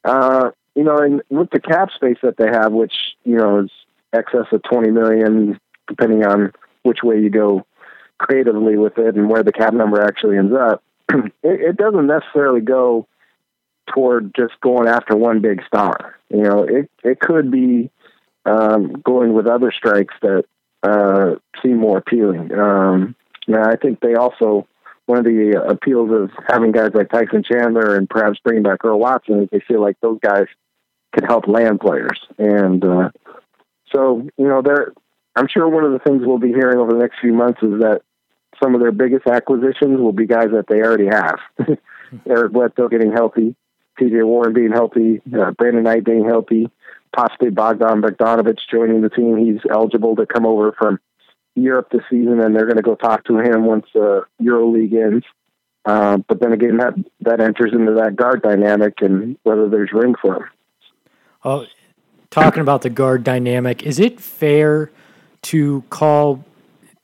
[0.04, 3.72] uh, you know, and with the cap space that they have, which you know is
[4.12, 6.54] excess of twenty million, depending on
[6.84, 7.66] which way you go
[8.18, 12.62] creatively with it and where the cap number actually ends up, it, it doesn't necessarily
[12.62, 13.08] go
[13.94, 16.16] toward just going after one big star.
[16.30, 17.92] You know, it it could be
[18.46, 20.46] um, going with other strikes that
[20.84, 22.52] uh, seem more appealing.
[22.54, 23.16] Um,
[23.48, 24.68] now, I think they also
[25.06, 29.00] one of the appeals of having guys like Tyson Chandler and perhaps bringing back Earl
[29.00, 30.46] Watson is they feel like those guys
[31.14, 33.10] can help land players, and uh,
[33.94, 34.94] so you know they're.
[35.36, 37.80] I'm sure one of the things we'll be hearing over the next few months is
[37.80, 38.02] that
[38.62, 41.40] some of their biggest acquisitions will be guys that they already have.
[42.30, 43.56] Eric Bledsoe getting healthy,
[43.98, 44.22] T.J.
[44.22, 46.70] Warren being healthy, uh, Brandon Knight being healthy,
[47.14, 49.38] possibly Bogdan Bogdanovic joining the team.
[49.38, 51.00] He's eligible to come over from
[51.56, 54.94] Europe this season, and they're going to go talk to him once the uh, EuroLeague
[54.94, 55.26] ends.
[55.86, 60.16] Uh, but then again, that that enters into that guard dynamic and whether there's room
[60.22, 60.50] for him.
[61.44, 61.66] Oh,
[62.30, 64.92] talking about the guard dynamic, is it fair
[65.44, 66.44] to call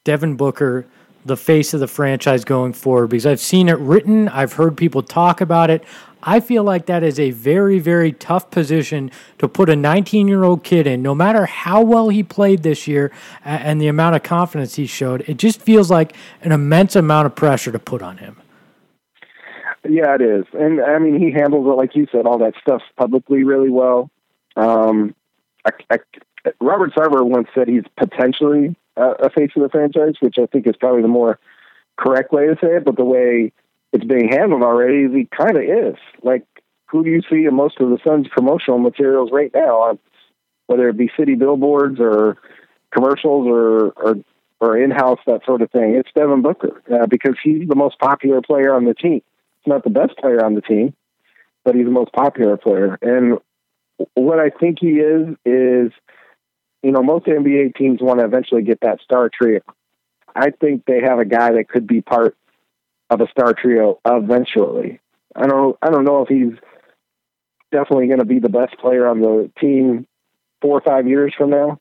[0.06, 0.86] Devin Booker
[1.26, 3.08] the face of the franchise going forward?
[3.08, 5.84] Because I've seen it written, I've heard people talk about it.
[6.22, 10.44] I feel like that is a very, very tough position to put a 19 year
[10.44, 13.12] old kid in, no matter how well he played this year
[13.44, 15.22] and the amount of confidence he showed.
[15.28, 18.38] It just feels like an immense amount of pressure to put on him.
[19.88, 20.46] Yeah, it is.
[20.54, 24.10] And I mean, he handles it, like you said, all that stuff publicly really well.
[24.56, 25.16] Um,
[25.66, 25.98] I, I,
[26.60, 30.68] Robert Sarver once said he's potentially a, a face of the franchise, which I think
[30.68, 31.40] is probably the more
[31.98, 32.86] correct way to say it.
[32.86, 33.54] But the way
[33.94, 36.00] it's being handled already, he kind of is.
[36.22, 36.46] Like,
[36.88, 40.00] who do you see in most of the Suns promotional materials right now, on,
[40.68, 42.38] whether it be city billboards or
[42.92, 44.16] commercials or, or
[44.62, 47.98] or in house, that sort of thing, it's Devin Booker uh, because he's the most
[48.00, 49.22] popular player on the team.
[49.62, 50.94] He's not the best player on the team,
[51.64, 52.98] but he's the most popular player.
[53.02, 53.40] And
[54.16, 55.92] what I think he is is,
[56.84, 59.62] you know, most NBA teams want to eventually get that star trio.
[60.36, 62.36] I think they have a guy that could be part
[63.10, 64.99] of a star trio eventually.
[65.36, 66.57] I don't I don't know if he's
[67.72, 70.07] definitely going to be the best player on the team
[70.62, 71.80] four or five years from now,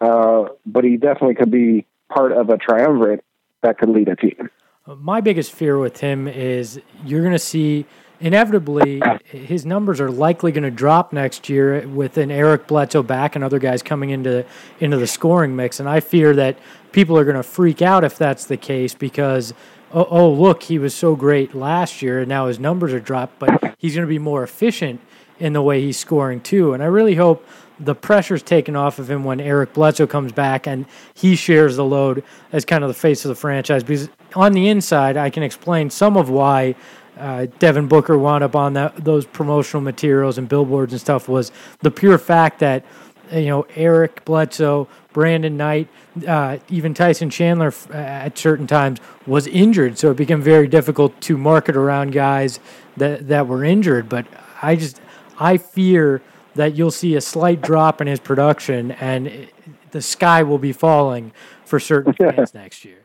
[0.00, 3.24] uh, but he definitely could be part of a triumvirate
[3.62, 4.50] that could lead a team.
[4.86, 7.86] My biggest fear with him is you're going to see
[8.20, 13.34] inevitably his numbers are likely going to drop next year with an Eric Bledsoe back
[13.34, 14.44] and other guys coming into
[14.80, 16.58] into the scoring mix, and I fear that
[16.90, 19.54] people are going to freak out if that's the case because
[19.92, 23.38] oh, oh, look, he was so great last year, and now his numbers are dropped,
[23.38, 25.00] but he's going to be more efficient
[25.38, 26.72] in the way he's scoring too.
[26.72, 27.46] And I really hope
[27.80, 31.84] the pressure's taken off of him when Eric Bledsoe comes back and he shares the
[31.84, 32.22] load
[32.52, 33.82] as kind of the face of the franchise.
[33.82, 36.76] Because on the inside, I can explain some of why
[37.18, 41.50] uh, Devin Booker wound up on that, those promotional materials and billboards and stuff was
[41.80, 42.84] the pure fact that
[43.32, 45.88] you know Eric Bledsoe, Brandon Knight,
[46.26, 51.20] uh, even Tyson Chandler uh, at certain times was injured, so it became very difficult
[51.22, 52.60] to market around guys
[52.96, 54.08] that that were injured.
[54.08, 54.26] But
[54.60, 55.00] I just
[55.38, 56.22] I fear
[56.54, 59.48] that you'll see a slight drop in his production, and
[59.90, 61.32] the sky will be falling
[61.64, 62.98] for certain fans next year.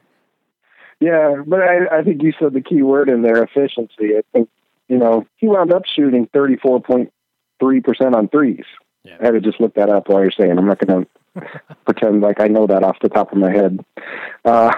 [0.99, 4.17] Yeah, but I, I think you said the key word in there: efficiency.
[4.17, 4.49] I think
[4.87, 7.13] you know he wound up shooting thirty four point
[7.59, 8.65] three percent on threes.
[9.07, 9.17] Yeah.
[9.19, 10.57] I had to just look that up while you're saying.
[10.57, 11.05] I'm not going
[11.35, 13.79] to pretend like I know that off the top of my head.
[14.43, 14.71] Uh,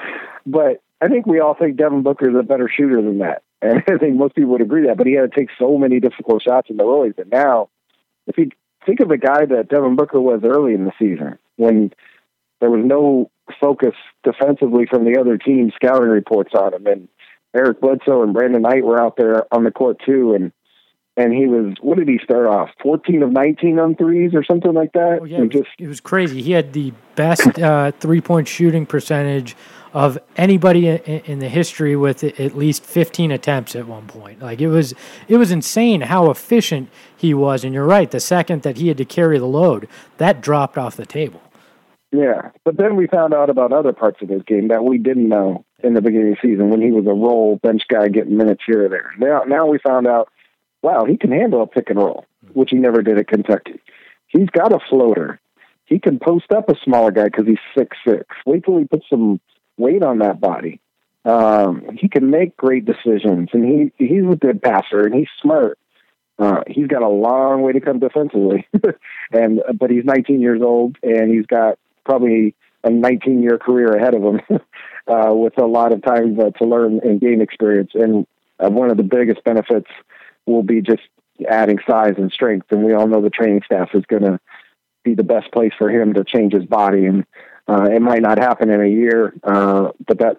[0.46, 3.42] but I think we all think Devin Booker is a better shooter than that.
[3.62, 5.98] And I think most people would agree that, but he had to take so many
[5.98, 7.70] difficult shots in the early that now,
[8.26, 8.50] if you
[8.84, 11.90] think of the guy that Devin Booker was early in the season, when
[12.60, 17.08] there was no focus defensively from the other team scouting reports on him, and
[17.54, 20.52] Eric Bledsoe and Brandon Knight were out there on the court too, and
[21.16, 24.72] and he was what did he start off 14 of 19 on threes or something
[24.72, 27.90] like that oh, yeah, it was, just, it was crazy he had the best uh,
[27.92, 29.56] three point shooting percentage
[29.96, 34.42] of anybody in the history with at least 15 attempts at one point.
[34.42, 34.92] Like it was,
[35.26, 37.64] it was insane how efficient he was.
[37.64, 38.10] And you're right.
[38.10, 39.88] The second that he had to carry the load,
[40.18, 41.40] that dropped off the table.
[42.12, 45.30] Yeah, but then we found out about other parts of his game that we didn't
[45.30, 48.36] know in the beginning of the season when he was a role bench guy getting
[48.36, 49.12] minutes here or there.
[49.18, 50.28] Now, now we found out,
[50.86, 53.80] wow, he can handle a pick and roll, which he never did at Kentucky.
[54.28, 55.40] He's got a floater.
[55.84, 58.24] He can post up a smaller guy because he's six six.
[58.46, 59.40] Wait till he puts some
[59.76, 60.80] weight on that body.
[61.24, 63.64] Um, he can make great decisions, and
[63.98, 65.76] he he's a good passer, and he's smart.
[66.38, 68.68] Uh, he's got a long way to come defensively,
[69.32, 74.14] and but he's 19 years old, and he's got probably a 19 year career ahead
[74.14, 74.40] of him,
[75.08, 77.90] uh, with a lot of time uh, to learn and gain experience.
[77.94, 78.24] And
[78.60, 79.90] uh, one of the biggest benefits
[80.46, 81.02] will be just
[81.48, 82.66] adding size and strength.
[82.70, 84.40] And we all know the training staff is going to
[85.04, 87.26] be the best place for him to change his body and
[87.68, 90.38] uh, it might not happen in a year, uh, but that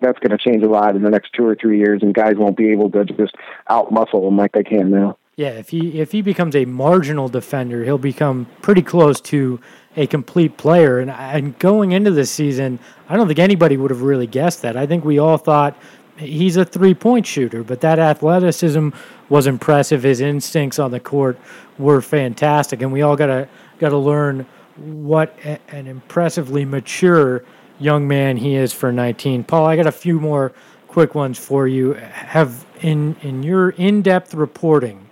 [0.00, 2.34] that's going to change a lot in the next two or three years, and guys
[2.36, 3.34] won't be able to just
[3.68, 5.16] out muscle him like they can now.
[5.36, 9.60] Yeah, if he if he becomes a marginal defender, he'll become pretty close to
[9.96, 10.98] a complete player.
[10.98, 14.76] And and going into this season, I don't think anybody would have really guessed that.
[14.76, 15.76] I think we all thought
[16.16, 18.90] he's a three point shooter, but that athleticism
[19.28, 20.02] was impressive.
[20.02, 21.38] His instincts on the court
[21.78, 23.48] were fantastic, and we all got to
[23.78, 24.46] got to learn
[24.76, 27.44] what a, an impressively mature
[27.78, 29.44] young man he is for 19.
[29.44, 30.52] Paul, I got a few more
[30.88, 31.94] quick ones for you.
[31.94, 35.08] Have in in your in-depth reporting,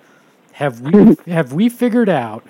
[0.53, 2.47] have we have we figured out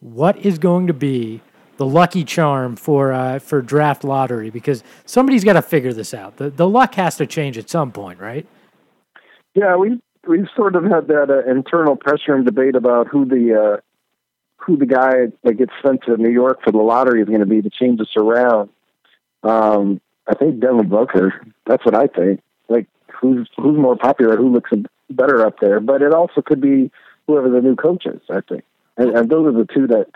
[0.00, 1.40] what is going to be
[1.78, 4.50] the lucky charm for uh, for draft lottery?
[4.50, 6.36] Because somebody's got to figure this out.
[6.36, 8.46] The the luck has to change at some point, right?
[9.54, 13.78] Yeah, we we've sort of had that uh, internal pressure and debate about who the
[13.78, 13.80] uh,
[14.58, 17.46] who the guy that gets sent to New York for the lottery is going to
[17.46, 18.68] be to change us around.
[19.42, 21.42] Um, I think Devin Booker.
[21.66, 22.42] That's what I think.
[22.68, 22.86] Like
[23.20, 24.36] who's who's more popular?
[24.36, 24.70] Who looks
[25.10, 25.80] better up there?
[25.80, 26.90] But it also could be
[27.26, 28.20] whoever the new coach is.
[28.30, 28.64] I think,
[28.96, 30.06] and, and those are the two that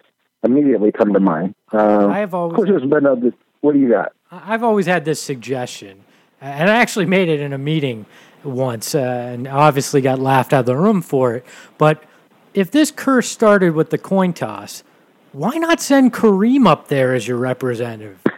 [0.42, 1.54] immediately come to mind.
[1.72, 2.52] Uh, I have always.
[2.52, 3.32] Of course, there's been other.
[3.60, 4.12] What do you got?
[4.30, 6.04] I've always had this suggestion,
[6.40, 8.06] and I actually made it in a meeting
[8.44, 11.46] once, uh, and obviously got laughed out of the room for it.
[11.78, 12.02] But
[12.54, 14.82] if this curse started with the coin toss,
[15.32, 18.20] why not send Kareem up there as your representative?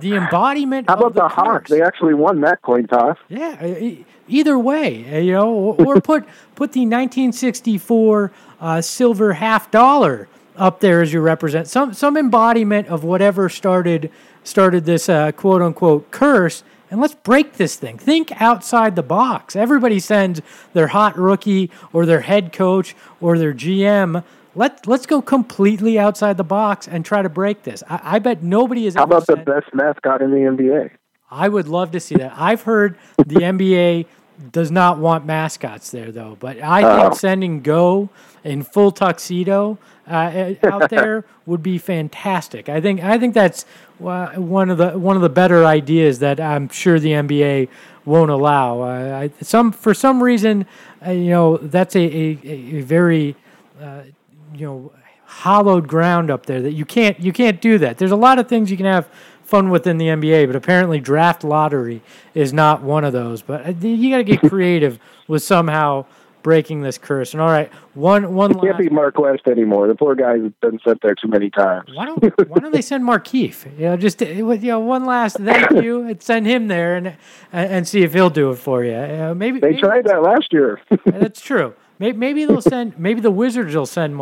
[0.00, 0.88] the embodiment.
[0.88, 1.70] How about the, the Hawks?
[1.70, 3.18] They actually won that coin toss.
[3.28, 3.94] Yeah.
[4.26, 6.24] Either way, you know, or put
[6.54, 12.88] put the 1964 uh, silver half dollar up there as you represent some some embodiment
[12.88, 14.10] of whatever started
[14.42, 17.98] started this uh, quote unquote curse and let's break this thing.
[17.98, 19.56] Think outside the box.
[19.56, 20.40] Everybody sends
[20.74, 24.22] their hot rookie or their head coach or their GM.
[24.54, 27.82] Let let's go completely outside the box and try to break this.
[27.88, 28.94] I, I bet nobody is.
[28.94, 30.90] How about the best mascot in the NBA?
[31.30, 32.32] I would love to see that.
[32.36, 34.06] I've heard the NBA
[34.52, 37.14] does not want mascots there though, but I think oh.
[37.14, 38.10] sending Go
[38.42, 42.68] in full tuxedo uh, out there would be fantastic.
[42.68, 43.64] I think I think that's
[43.98, 47.68] one of the one of the better ideas that I'm sure the NBA
[48.04, 48.82] won't allow.
[48.82, 50.66] Uh, I, some for some reason,
[51.06, 53.36] uh, you know, that's a a, a very
[53.80, 54.02] uh,
[54.54, 54.92] you know
[55.26, 57.98] hollowed ground up there that you can't you can't do that.
[57.98, 59.08] There's a lot of things you can have
[59.54, 62.02] fun within the NBA, but apparently draft lottery
[62.34, 63.40] is not one of those.
[63.40, 64.98] But uh, you got to get creative
[65.28, 66.06] with somehow
[66.42, 67.34] breaking this curse.
[67.34, 68.50] And all right, one one.
[68.50, 69.86] It can't be Mark West anymore.
[69.86, 71.88] The poor guy's been sent there too many times.
[71.94, 73.64] Why don't Why don't they send Markieff?
[73.78, 77.16] You know, just with you know, one last thank you and send him there and
[77.52, 78.94] and see if he'll do it for you.
[78.94, 80.80] Uh, maybe they maybe tried that last year.
[81.06, 81.74] that's true.
[81.98, 82.98] Maybe, maybe they'll send.
[82.98, 84.16] Maybe the Wizards will send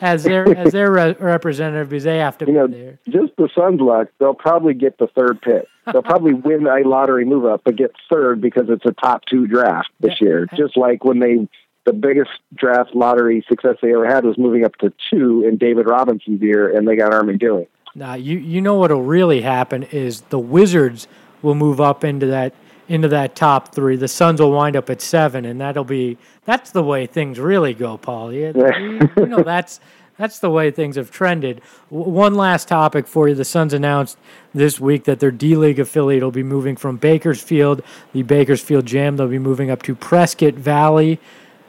[0.00, 2.98] As their as their re- representative because they have to you know, there.
[3.08, 5.66] Just the Suns' luck, they'll probably get the third pick.
[5.90, 9.46] They'll probably win a lottery move up, but get third because it's a top two
[9.46, 10.46] draft this year.
[10.56, 11.48] Just like when they
[11.86, 15.88] the biggest draft lottery success they ever had was moving up to two in David
[15.88, 17.68] Robinson's year, and they got Armen Gilliam.
[17.94, 21.08] Now you you know what'll really happen is the Wizards
[21.42, 22.52] will move up into that
[22.88, 23.96] into that top three.
[23.96, 27.74] The Suns will wind up at seven, and that'll be that's the way things really
[27.74, 28.32] go, Paul.
[28.32, 29.80] Yeah, you, you know that's
[30.16, 31.60] that's the way things have trended.
[31.90, 34.18] W- one last topic for you: the Suns announced
[34.54, 37.82] this week that their D League affiliate will be moving from Bakersfield,
[38.12, 39.16] the Bakersfield Jam.
[39.16, 41.20] They'll be moving up to Prescott Valley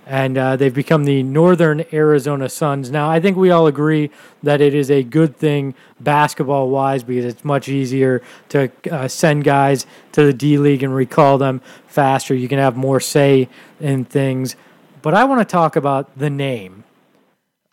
[0.10, 2.90] and uh, they've become the Northern Arizona Suns.
[2.90, 4.10] Now, I think we all agree
[4.42, 9.44] that it is a good thing basketball wise because it's much easier to uh, send
[9.44, 12.34] guys to the D League and recall them faster.
[12.34, 13.50] You can have more say
[13.80, 14.56] in things.
[15.04, 16.86] But I want to talk about the name.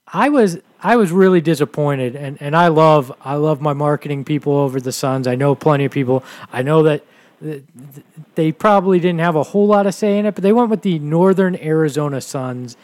[0.07, 4.53] I was I was really disappointed, and, and I love I love my marketing people
[4.53, 5.27] over the Suns.
[5.27, 6.23] I know plenty of people.
[6.53, 7.03] I know that
[8.35, 10.83] they probably didn't have a whole lot of say in it, but they went with
[10.83, 12.77] the Northern Arizona Suns.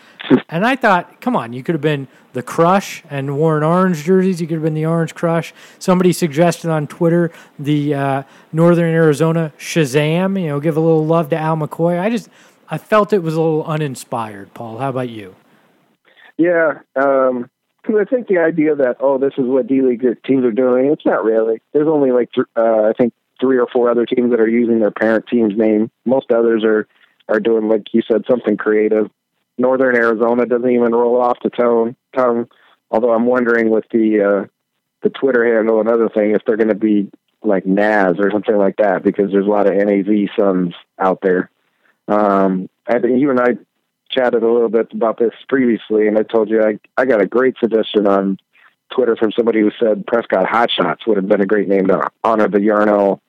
[0.48, 4.40] And I thought, come on, you could have been the Crush and worn orange jerseys.
[4.40, 5.54] You could have been the Orange Crush.
[5.78, 8.22] Somebody suggested on Twitter the uh,
[8.52, 10.40] Northern Arizona Shazam.
[10.40, 11.98] You know, give a little love to Al McCoy.
[11.98, 12.28] I just
[12.68, 14.54] I felt it was a little uninspired.
[14.54, 15.34] Paul, how about you?
[16.38, 17.50] Yeah, um,
[17.86, 20.86] I think the idea that oh, this is what D League teams are doing.
[20.86, 21.60] It's not really.
[21.72, 23.12] There's only like uh, I think
[23.42, 25.90] three or four other teams that are using their parent team's name.
[26.06, 26.86] Most others are
[27.28, 29.10] are doing like you said something creative.
[29.58, 31.96] Northern Arizona doesn't even roll off the tongue.
[32.16, 32.48] Tongue.
[32.90, 34.46] Although I'm wondering with the uh,
[35.02, 37.10] the Twitter handle and other thing if they're going to be
[37.42, 41.50] like Naz or something like that because there's a lot of NAZ Suns out there.
[42.06, 43.56] Um, and you and I
[44.10, 47.26] chatted a little bit about this previously, and I told you I I got a
[47.26, 48.38] great suggestion on
[48.94, 52.08] Twitter from somebody who said Prescott Hot Shots would have been a great name to
[52.22, 53.22] honor the Yarnell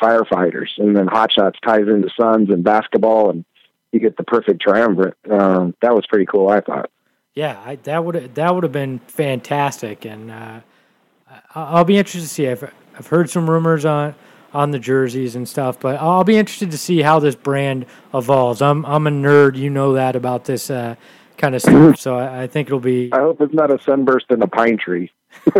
[0.00, 3.44] Firefighters, and then Hot Shots ties into Suns and basketball, and
[3.92, 5.16] you get the perfect triumvirate.
[5.30, 6.90] Um, that was pretty cool, I thought.
[7.34, 10.60] Yeah, I, that would that would have been fantastic, and uh,
[11.54, 12.48] I'll be interested to see.
[12.48, 14.14] I've I've heard some rumors on
[14.52, 18.62] on the jerseys and stuff, but I'll be interested to see how this brand evolves.
[18.62, 20.94] I'm I'm a nerd, you know that about this uh,
[21.36, 23.12] kind of stuff, so I, I think it'll be.
[23.12, 25.10] I hope it's not a sunburst in a pine tree.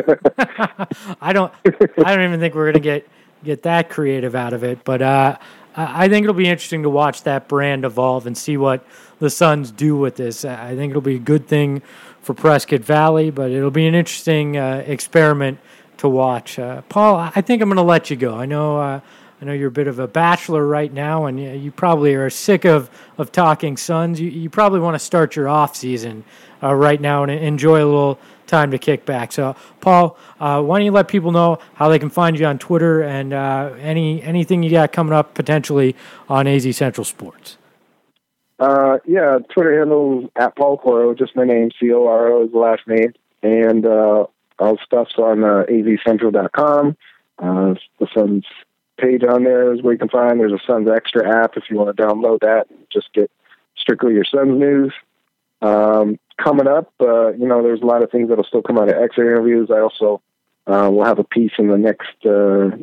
[1.20, 1.52] I don't.
[1.66, 3.08] I don't even think we're gonna get
[3.45, 4.84] get that creative out of it.
[4.84, 5.38] But uh,
[5.76, 8.86] I think it'll be interesting to watch that brand evolve and see what
[9.18, 10.45] the Suns do with this.
[10.45, 11.82] I think it'll be a good thing
[12.22, 15.59] for Prescott Valley, but it'll be an interesting uh, experiment
[15.99, 16.59] to watch.
[16.59, 18.36] Uh, Paul, I think I'm going to let you go.
[18.36, 18.78] I know.
[18.78, 19.01] Uh,
[19.40, 22.64] I know you're a bit of a bachelor right now, and you probably are sick
[22.64, 22.88] of,
[23.18, 24.20] of talking Suns.
[24.20, 26.24] You, you probably want to start your off season
[26.62, 28.18] uh, right now and enjoy a little
[28.55, 29.32] time to kick back.
[29.32, 32.59] So, Paul, uh, why don't you let people know how they can find you on
[32.59, 35.96] Twitter and uh, any anything you got coming up potentially
[36.28, 37.59] on AZ Central Sports?
[38.61, 42.52] Uh, yeah, Twitter handle at Paul Coro, just my name, C O R O is
[42.52, 44.26] the last name, and uh,
[44.59, 46.96] all stuff's on uh, azcentral.com.
[47.38, 48.44] Uh, the Suns
[48.96, 50.38] page on there is where you can find.
[50.38, 52.68] There's a Suns Extra app if you want to download that.
[52.92, 53.30] Just get
[53.76, 54.92] strictly your Suns news.
[55.61, 58.89] Um, coming up, uh, you know, there's a lot of things that'll still come out
[58.89, 59.70] of exit interviews.
[59.70, 60.22] I also
[60.66, 62.76] uh, will have a piece in the next uh,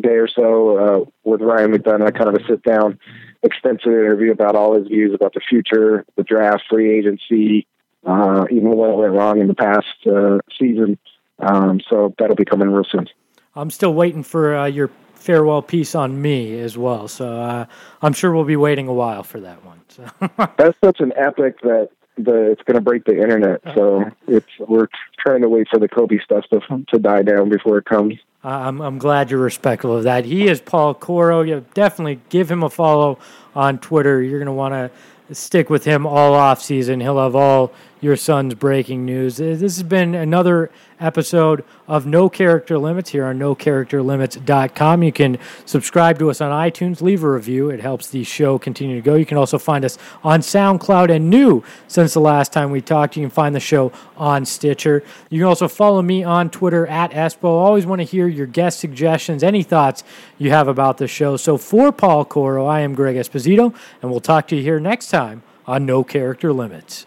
[0.00, 2.98] day or so uh, with Ryan McDonough, kind of a sit down,
[3.42, 7.66] extensive interview about all his views about the future, the draft, free agency,
[8.06, 10.98] uh, even what went wrong in the past uh, season.
[11.38, 13.08] Um, so that'll be coming real soon.
[13.54, 17.08] I'm still waiting for uh, your farewell piece on me as well.
[17.08, 17.66] So uh,
[18.02, 19.80] I'm sure we'll be waiting a while for that one.
[19.88, 20.06] So.
[20.56, 21.90] That's such an epic that
[22.24, 23.60] the it's going to break the internet.
[23.64, 23.74] Uh-huh.
[23.74, 27.78] So it's we're trying to wait for the Kobe stuff to to die down before
[27.78, 28.14] it comes.
[28.42, 30.24] I'm I'm glad you're respectful of that.
[30.24, 31.42] He is Paul Coro.
[31.42, 33.18] You definitely give him a follow
[33.54, 34.22] on Twitter.
[34.22, 37.00] You're going to want to stick with him all off season.
[37.00, 39.40] He'll have all your Suns' breaking news.
[39.40, 45.02] Uh, this has been another episode of No Character Limits here on NoCharacterLimits.com.
[45.02, 47.70] You can subscribe to us on iTunes, leave a review.
[47.70, 49.14] It helps the show continue to go.
[49.14, 53.16] You can also find us on SoundCloud and new since the last time we talked.
[53.16, 55.02] You can find the show on Stitcher.
[55.28, 57.44] You can also follow me on Twitter at Espo.
[57.44, 60.04] Always want to hear your guest suggestions, any thoughts
[60.38, 61.36] you have about the show.
[61.36, 65.08] So for Paul Coro, I am Greg Esposito, and we'll talk to you here next
[65.08, 67.06] time on No Character Limits.